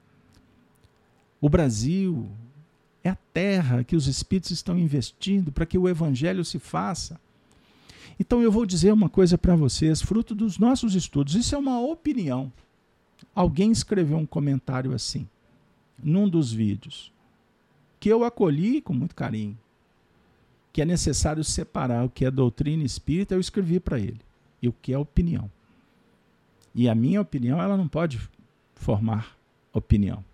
[1.40, 2.28] O Brasil,
[3.02, 7.18] é a terra que os espíritos estão investindo para que o evangelho se faça.
[8.18, 11.34] Então eu vou dizer uma coisa para vocês, fruto dos nossos estudos.
[11.34, 12.52] Isso é uma opinião.
[13.34, 15.26] Alguém escreveu um comentário assim,
[16.04, 17.10] num dos vídeos.
[17.98, 19.56] que eu acolhi com muito carinho.
[20.70, 24.20] Que é necessário separar o que é doutrina espírita, eu escrevi para ele,
[24.62, 25.50] e o que é opinião.
[26.74, 28.20] E a minha opinião, ela não pode
[28.74, 29.36] formar
[29.72, 30.24] opinião.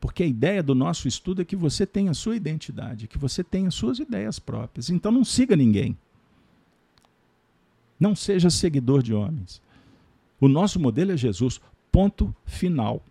[0.00, 3.42] Porque a ideia do nosso estudo é que você tenha a sua identidade, que você
[3.42, 4.90] tenha suas ideias próprias.
[4.90, 5.96] Então não siga ninguém.
[7.98, 9.62] Não seja seguidor de homens.
[10.40, 11.60] O nosso modelo é Jesus.
[11.90, 13.02] Ponto final.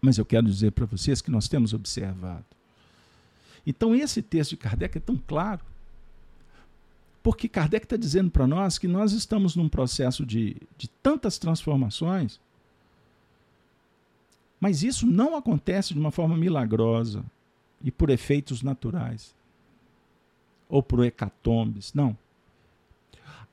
[0.00, 2.44] Mas eu quero dizer para vocês que nós temos observado.
[3.66, 5.60] Então, esse texto de Kardec é tão claro.
[7.22, 12.40] Porque Kardec está dizendo para nós que nós estamos num processo de, de tantas transformações
[14.62, 17.24] mas isso não acontece de uma forma milagrosa
[17.82, 19.34] e por efeitos naturais
[20.68, 21.92] ou por hecatombes.
[21.92, 22.16] Não.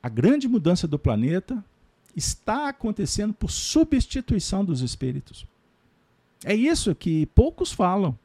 [0.00, 1.64] A grande mudança do planeta
[2.14, 5.44] está acontecendo por substituição dos espíritos.
[6.44, 8.16] É isso que poucos falam.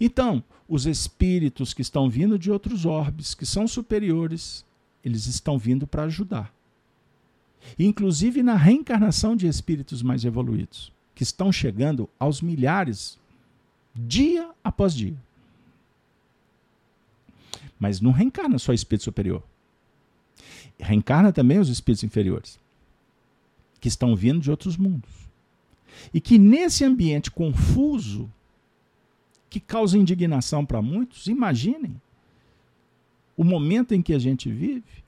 [0.00, 4.64] Então, os espíritos que estão vindo de outros orbes, que são superiores,
[5.04, 6.52] eles estão vindo para ajudar.
[7.78, 13.18] Inclusive na reencarnação de espíritos mais evoluídos que estão chegando aos milhares,
[13.94, 15.16] dia após dia.
[17.78, 19.42] Mas não reencarna só espírito superior.
[20.78, 22.58] Reencarna também os espíritos inferiores,
[23.80, 25.10] que estão vindo de outros mundos.
[26.14, 28.30] E que nesse ambiente confuso,
[29.50, 32.00] que causa indignação para muitos, imaginem
[33.36, 35.04] o momento em que a gente vive.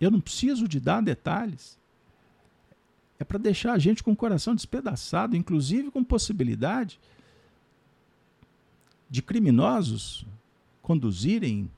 [0.00, 1.76] Eu não preciso de dar detalhes
[3.18, 7.00] é para deixar a gente com o coração despedaçado, inclusive com possibilidade
[9.08, 10.26] de criminosos
[10.82, 11.70] conduzirem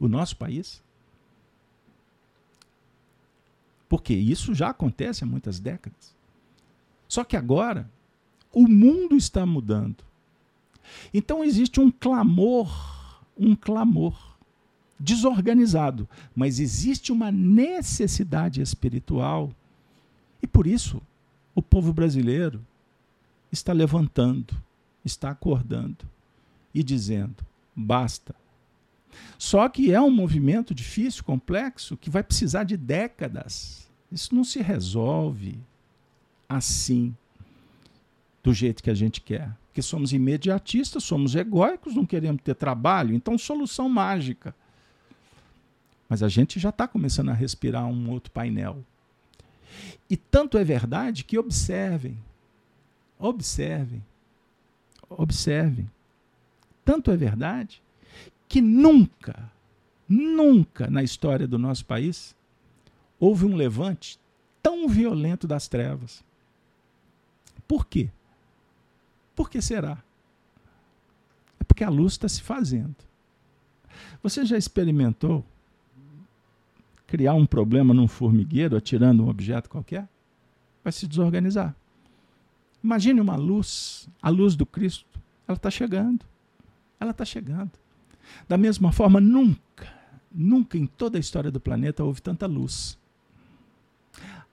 [0.00, 0.82] o nosso país.
[3.88, 6.14] Porque isso já acontece há muitas décadas.
[7.06, 7.88] Só que agora
[8.54, 10.04] o mundo está mudando.
[11.12, 14.36] Então existe um clamor, um clamor
[14.98, 19.50] desorganizado, mas existe uma necessidade espiritual
[20.44, 21.00] e por isso,
[21.54, 22.62] o povo brasileiro
[23.50, 24.54] está levantando,
[25.02, 26.06] está acordando
[26.74, 27.36] e dizendo:
[27.74, 28.34] basta.
[29.38, 33.90] Só que é um movimento difícil, complexo, que vai precisar de décadas.
[34.12, 35.58] Isso não se resolve
[36.46, 37.16] assim,
[38.44, 39.50] do jeito que a gente quer.
[39.66, 44.54] Porque somos imediatistas, somos egóicos, não queremos ter trabalho, então solução mágica.
[46.08, 48.84] Mas a gente já está começando a respirar um outro painel.
[50.08, 52.16] E tanto é verdade que observem,
[53.18, 54.04] observem,
[55.08, 55.90] observem.
[56.84, 57.82] Tanto é verdade
[58.46, 59.50] que nunca,
[60.06, 62.36] nunca na história do nosso país
[63.18, 64.20] houve um levante
[64.62, 66.22] tão violento das trevas.
[67.66, 68.10] Por quê?
[69.34, 70.02] Por que será?
[71.58, 72.96] É porque a luz está se fazendo.
[74.22, 75.44] Você já experimentou
[77.06, 80.08] criar um problema num formigueiro atirando um objeto qualquer,
[80.82, 81.74] vai se desorganizar.
[82.82, 86.24] Imagine uma luz, a luz do Cristo, ela está chegando.
[86.98, 87.70] Ela está chegando.
[88.48, 89.88] Da mesma forma, nunca,
[90.32, 92.98] nunca em toda a história do planeta houve tanta luz.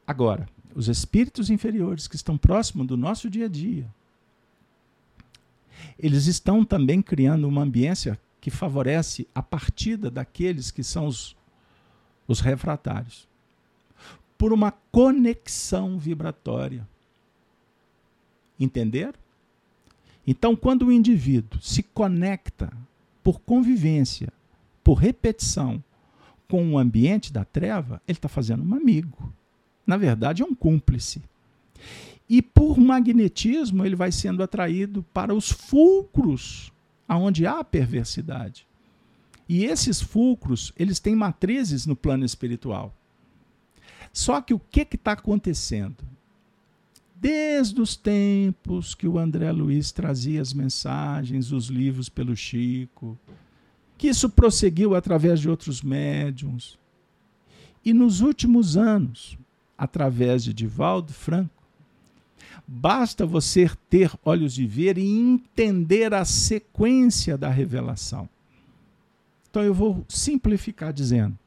[0.05, 3.87] Agora, os espíritos inferiores que estão próximos do nosso dia a dia,
[5.97, 11.35] eles estão também criando uma ambiência que favorece a partida daqueles que são os
[12.31, 13.27] os refratários,
[14.37, 16.87] por uma conexão vibratória.
[18.59, 19.19] Entenderam?
[20.25, 22.71] Então, quando o indivíduo se conecta
[23.23, 24.31] por convivência,
[24.83, 25.83] por repetição,
[26.47, 29.33] com o ambiente da treva, ele está fazendo um amigo.
[29.85, 31.21] Na verdade, é um cúmplice.
[32.31, 36.71] E por magnetismo, ele vai sendo atraído para os fulcros
[37.05, 38.65] aonde há perversidade.
[39.49, 42.95] E esses fulcros, eles têm matrizes no plano espiritual.
[44.13, 46.05] Só que o que está acontecendo?
[47.17, 53.19] Desde os tempos que o André Luiz trazia as mensagens, os livros pelo Chico,
[53.97, 56.79] que isso prosseguiu através de outros médiums.
[57.83, 59.37] E nos últimos anos,
[59.77, 61.60] através de Divaldo Franco,
[62.73, 68.29] basta você ter olhos de ver e entender a sequência da revelação.
[69.49, 71.37] Então eu vou simplificar dizendo: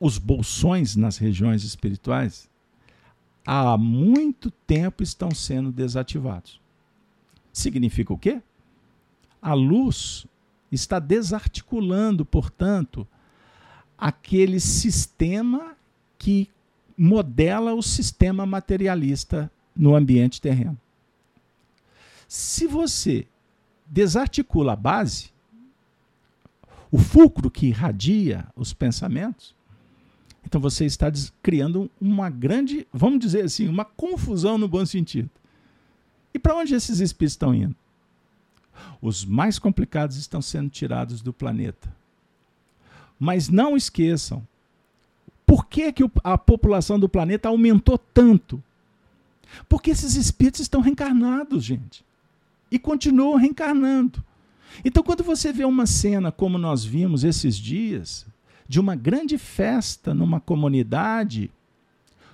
[0.00, 2.50] os bolsões nas regiões espirituais
[3.46, 6.60] há muito tempo estão sendo desativados.
[7.52, 8.42] Significa o quê?
[9.40, 10.26] A luz
[10.72, 13.06] está desarticulando, portanto,
[13.96, 15.76] aquele sistema
[16.18, 16.50] que
[16.96, 20.78] modela o sistema materialista no ambiente terreno.
[22.26, 23.26] Se você
[23.86, 25.30] desarticula a base,
[26.90, 29.54] o fulcro que irradia os pensamentos,
[30.44, 31.10] então você está
[31.42, 35.28] criando uma grande, vamos dizer assim, uma confusão no bom sentido.
[36.32, 37.74] E para onde esses espíritos estão indo?
[39.00, 41.94] Os mais complicados estão sendo tirados do planeta.
[43.18, 44.46] Mas não esqueçam,
[45.46, 48.60] por que, que a população do planeta aumentou tanto?
[49.68, 52.04] Porque esses espíritos estão reencarnados, gente.
[52.70, 54.22] E continuam reencarnando.
[54.84, 58.26] Então, quando você vê uma cena como nós vimos esses dias,
[58.68, 61.48] de uma grande festa numa comunidade,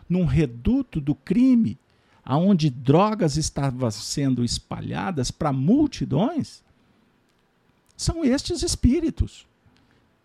[0.09, 1.79] num reduto do crime,
[2.25, 6.63] aonde drogas estavam sendo espalhadas para multidões,
[7.95, 9.47] são estes espíritos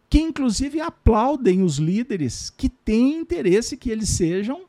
[0.09, 4.65] que inclusive aplaudem os líderes que têm interesse que eles sejam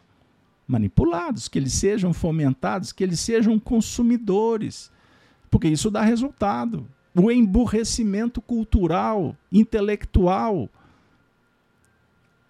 [0.67, 4.91] manipulados, que eles sejam fomentados, que eles sejam consumidores,
[5.51, 6.87] porque isso dá resultado.
[7.15, 10.69] O emburrecimento cultural, intelectual,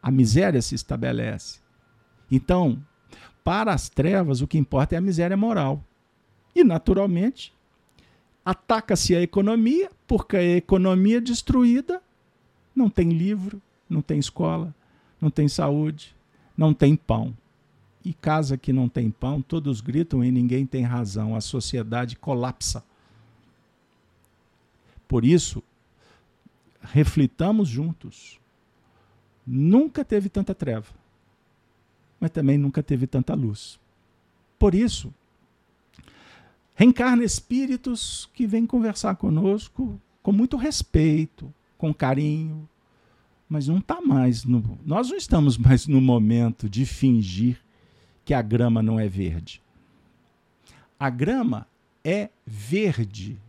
[0.03, 1.61] a miséria se estabelece.
[2.31, 2.83] Então,
[3.45, 5.83] para as trevas, o que importa é a miséria moral.
[6.55, 7.55] E, naturalmente,
[8.45, 12.03] ataca-se a economia, porque a economia destruída
[12.79, 13.61] não tem livro,
[13.91, 14.75] não tem escola,
[15.21, 16.15] não tem saúde,
[16.57, 17.37] não tem pão.
[18.05, 22.83] E casa que não tem pão, todos gritam e ninguém tem razão, a sociedade colapsa.
[25.07, 25.63] Por isso,
[26.81, 28.39] reflitamos juntos
[29.51, 30.93] nunca teve tanta treva,
[32.21, 33.81] mas também nunca teve tanta luz.
[34.59, 35.13] Por isso,
[36.75, 42.69] reencarna espíritos que vêm conversar conosco com muito respeito, com carinho,
[43.49, 47.59] mas não está mais no, nós não estamos mais no momento de fingir
[48.25, 49.63] que a grama não é verde.
[51.01, 51.67] A grama
[52.05, 53.41] é verde.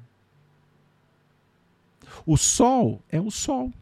[2.25, 3.73] O sol é o sol.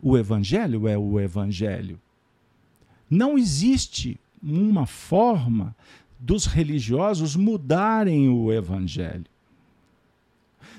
[0.00, 2.00] O evangelho é o evangelho.
[3.10, 5.74] Não existe uma forma
[6.18, 9.26] dos religiosos mudarem o evangelho.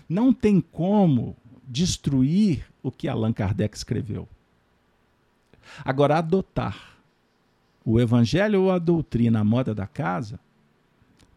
[0.08, 1.36] Não tem como
[1.70, 4.28] destruir o que Allan Kardec escreveu.
[5.86, 6.98] Agora, adotar
[7.86, 10.40] o evangelho ou a doutrina à moda da casa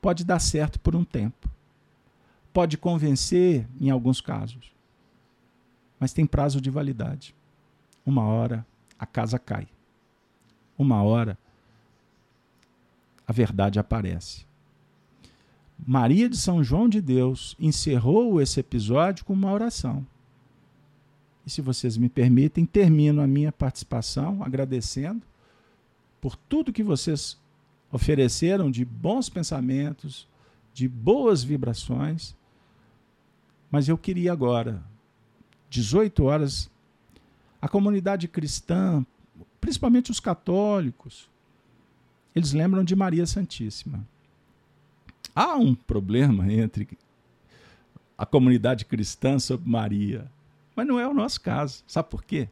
[0.00, 1.50] pode dar certo por um tempo.
[2.52, 4.72] Pode convencer em alguns casos.
[6.00, 7.34] Mas tem prazo de validade
[8.04, 8.66] uma hora
[8.98, 9.68] a casa cai.
[10.76, 11.38] Uma hora
[13.26, 14.44] a verdade aparece.
[15.84, 20.06] Maria de São João de Deus encerrou esse episódio com uma oração.
[21.46, 25.22] E se vocês me permitem, termino a minha participação agradecendo
[26.20, 27.36] por tudo que vocês
[27.90, 30.28] ofereceram de bons pensamentos,
[30.72, 32.34] de boas vibrações.
[33.70, 34.82] Mas eu queria agora,
[35.68, 36.70] 18 horas,
[37.60, 39.04] a comunidade cristã,
[39.60, 41.28] principalmente os católicos,
[42.34, 44.06] eles lembram de Maria Santíssima.
[45.34, 46.88] Há um problema entre
[48.16, 50.30] a comunidade cristã sobre Maria,
[50.74, 51.84] mas não é o nosso caso.
[51.86, 52.48] Sabe por quê?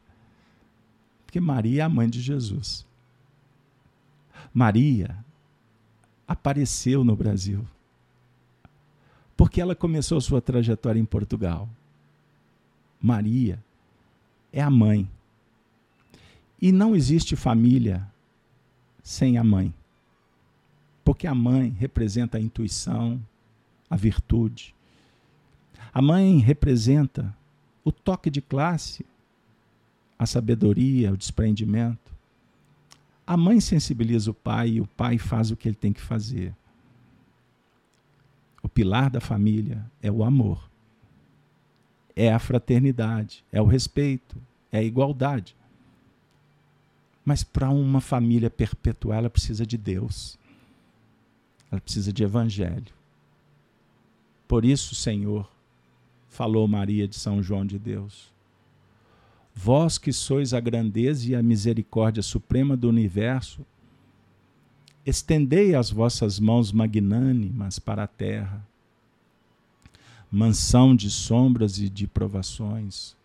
[1.25, 2.85] Porque Maria é a mãe de Jesus.
[4.53, 5.15] Maria
[6.27, 7.65] apareceu no Brasil
[9.41, 11.67] porque ela começou sua trajetória em Portugal.
[13.01, 13.57] Maria
[14.53, 15.09] é a mãe.
[16.61, 18.07] E não existe família
[19.01, 19.73] sem a mãe.
[21.03, 23.19] Porque a mãe representa a intuição,
[23.89, 24.75] a virtude.
[25.91, 27.35] A mãe representa
[27.83, 29.05] o toque de classe,
[30.17, 32.11] a sabedoria, o desprendimento.
[33.25, 36.55] A mãe sensibiliza o pai e o pai faz o que ele tem que fazer.
[38.61, 40.71] O pilar da família é o amor
[42.15, 44.37] é a fraternidade, é o respeito,
[44.71, 45.55] é a igualdade.
[47.23, 50.37] Mas para uma família perpetuar, ela precisa de Deus.
[51.71, 52.93] Ela precisa de evangelho.
[54.47, 55.49] Por isso, Senhor,
[56.31, 58.31] falou Maria de São João de Deus.
[59.53, 63.65] Vós que sois a grandeza e a misericórdia suprema do universo,
[65.05, 68.65] estendei as vossas mãos magnânimas para a terra
[70.31, 73.17] mansão de sombras e de provações,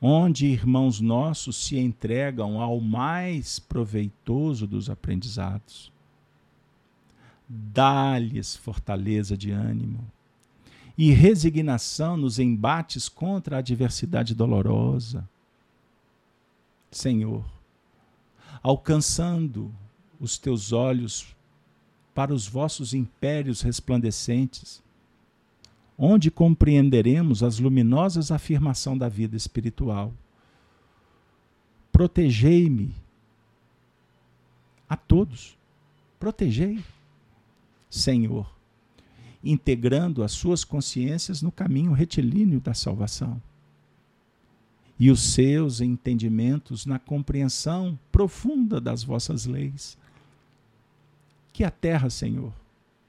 [0.00, 5.92] onde irmãos nossos se entregam ao mais proveitoso dos aprendizados.
[7.48, 10.04] Dá-lhes fortaleza de ânimo
[10.96, 15.28] e resignação nos embates contra a adversidade dolorosa.
[16.90, 17.44] Senhor,
[18.62, 19.74] alcançando
[20.20, 21.34] os teus olhos
[22.14, 24.82] para os vossos impérios resplandecentes,
[25.98, 30.12] onde compreenderemos as luminosas afirmações da vida espiritual.
[31.90, 32.94] Protegei-me
[34.88, 35.58] a todos.
[36.18, 36.82] Protegei,
[37.90, 38.53] Senhor,
[39.44, 43.40] integrando as suas consciências no caminho retilíneo da salvação
[44.98, 49.98] e os seus entendimentos na compreensão profunda das vossas leis.
[51.52, 52.52] Que a terra, Senhor,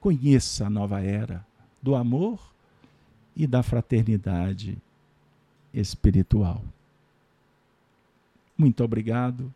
[0.00, 1.46] conheça a nova era
[1.80, 2.40] do amor
[3.34, 4.78] e da fraternidade
[5.72, 6.62] espiritual.
[8.56, 9.52] Muito obrigado.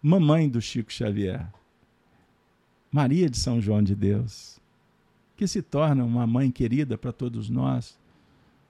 [0.00, 1.46] Mamãe do Chico Xavier,
[2.90, 4.60] Maria de São João de Deus,
[5.42, 7.98] que se torna uma mãe querida para todos nós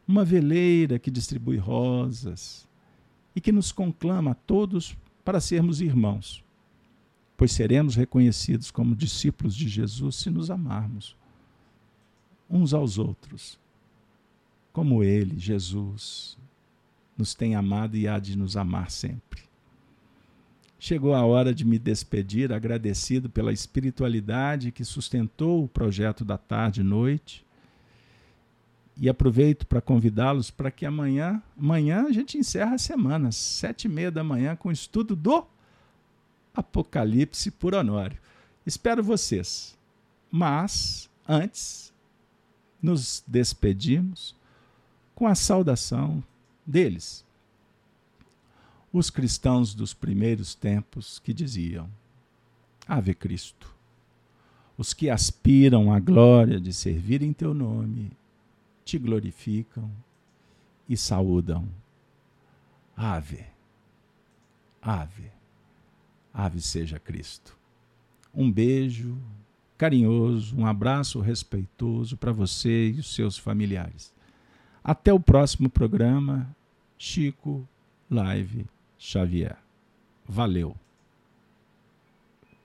[0.08, 2.66] uma veleira que distribui rosas
[3.36, 6.42] e que nos conclama a todos para sermos irmãos,
[7.36, 11.14] pois seremos reconhecidos como discípulos de Jesus se nos amarmos
[12.48, 13.60] uns aos outros,
[14.72, 16.38] como Ele, Jesus,
[17.18, 19.42] nos tem amado e há de nos amar sempre.
[20.84, 26.80] Chegou a hora de me despedir, agradecido pela espiritualidade que sustentou o projeto da tarde
[26.80, 27.46] e noite
[28.96, 33.88] e aproveito para convidá-los para que amanhã, amanhã a gente encerra a semana, sete e
[33.88, 35.46] meia da manhã, com o estudo do
[36.52, 38.18] Apocalipse por Honório.
[38.66, 39.78] Espero vocês.
[40.32, 41.94] Mas, antes,
[42.82, 44.34] nos despedimos
[45.14, 46.24] com a saudação
[46.66, 47.24] deles.
[48.92, 51.88] Os cristãos dos primeiros tempos que diziam:
[52.86, 53.74] Ave Cristo.
[54.76, 58.10] Os que aspiram à glória de servir em teu nome
[58.84, 59.90] te glorificam
[60.86, 61.66] e saúdam.
[62.94, 63.46] Ave,
[64.82, 65.30] ave,
[66.32, 67.56] ave seja Cristo.
[68.34, 69.16] Um beijo
[69.78, 74.12] carinhoso, um abraço respeitoso para você e os seus familiares.
[74.84, 76.54] Até o próximo programa,
[76.98, 77.66] Chico
[78.10, 78.66] Live
[79.04, 79.56] Xavier.
[80.28, 80.76] Valeu!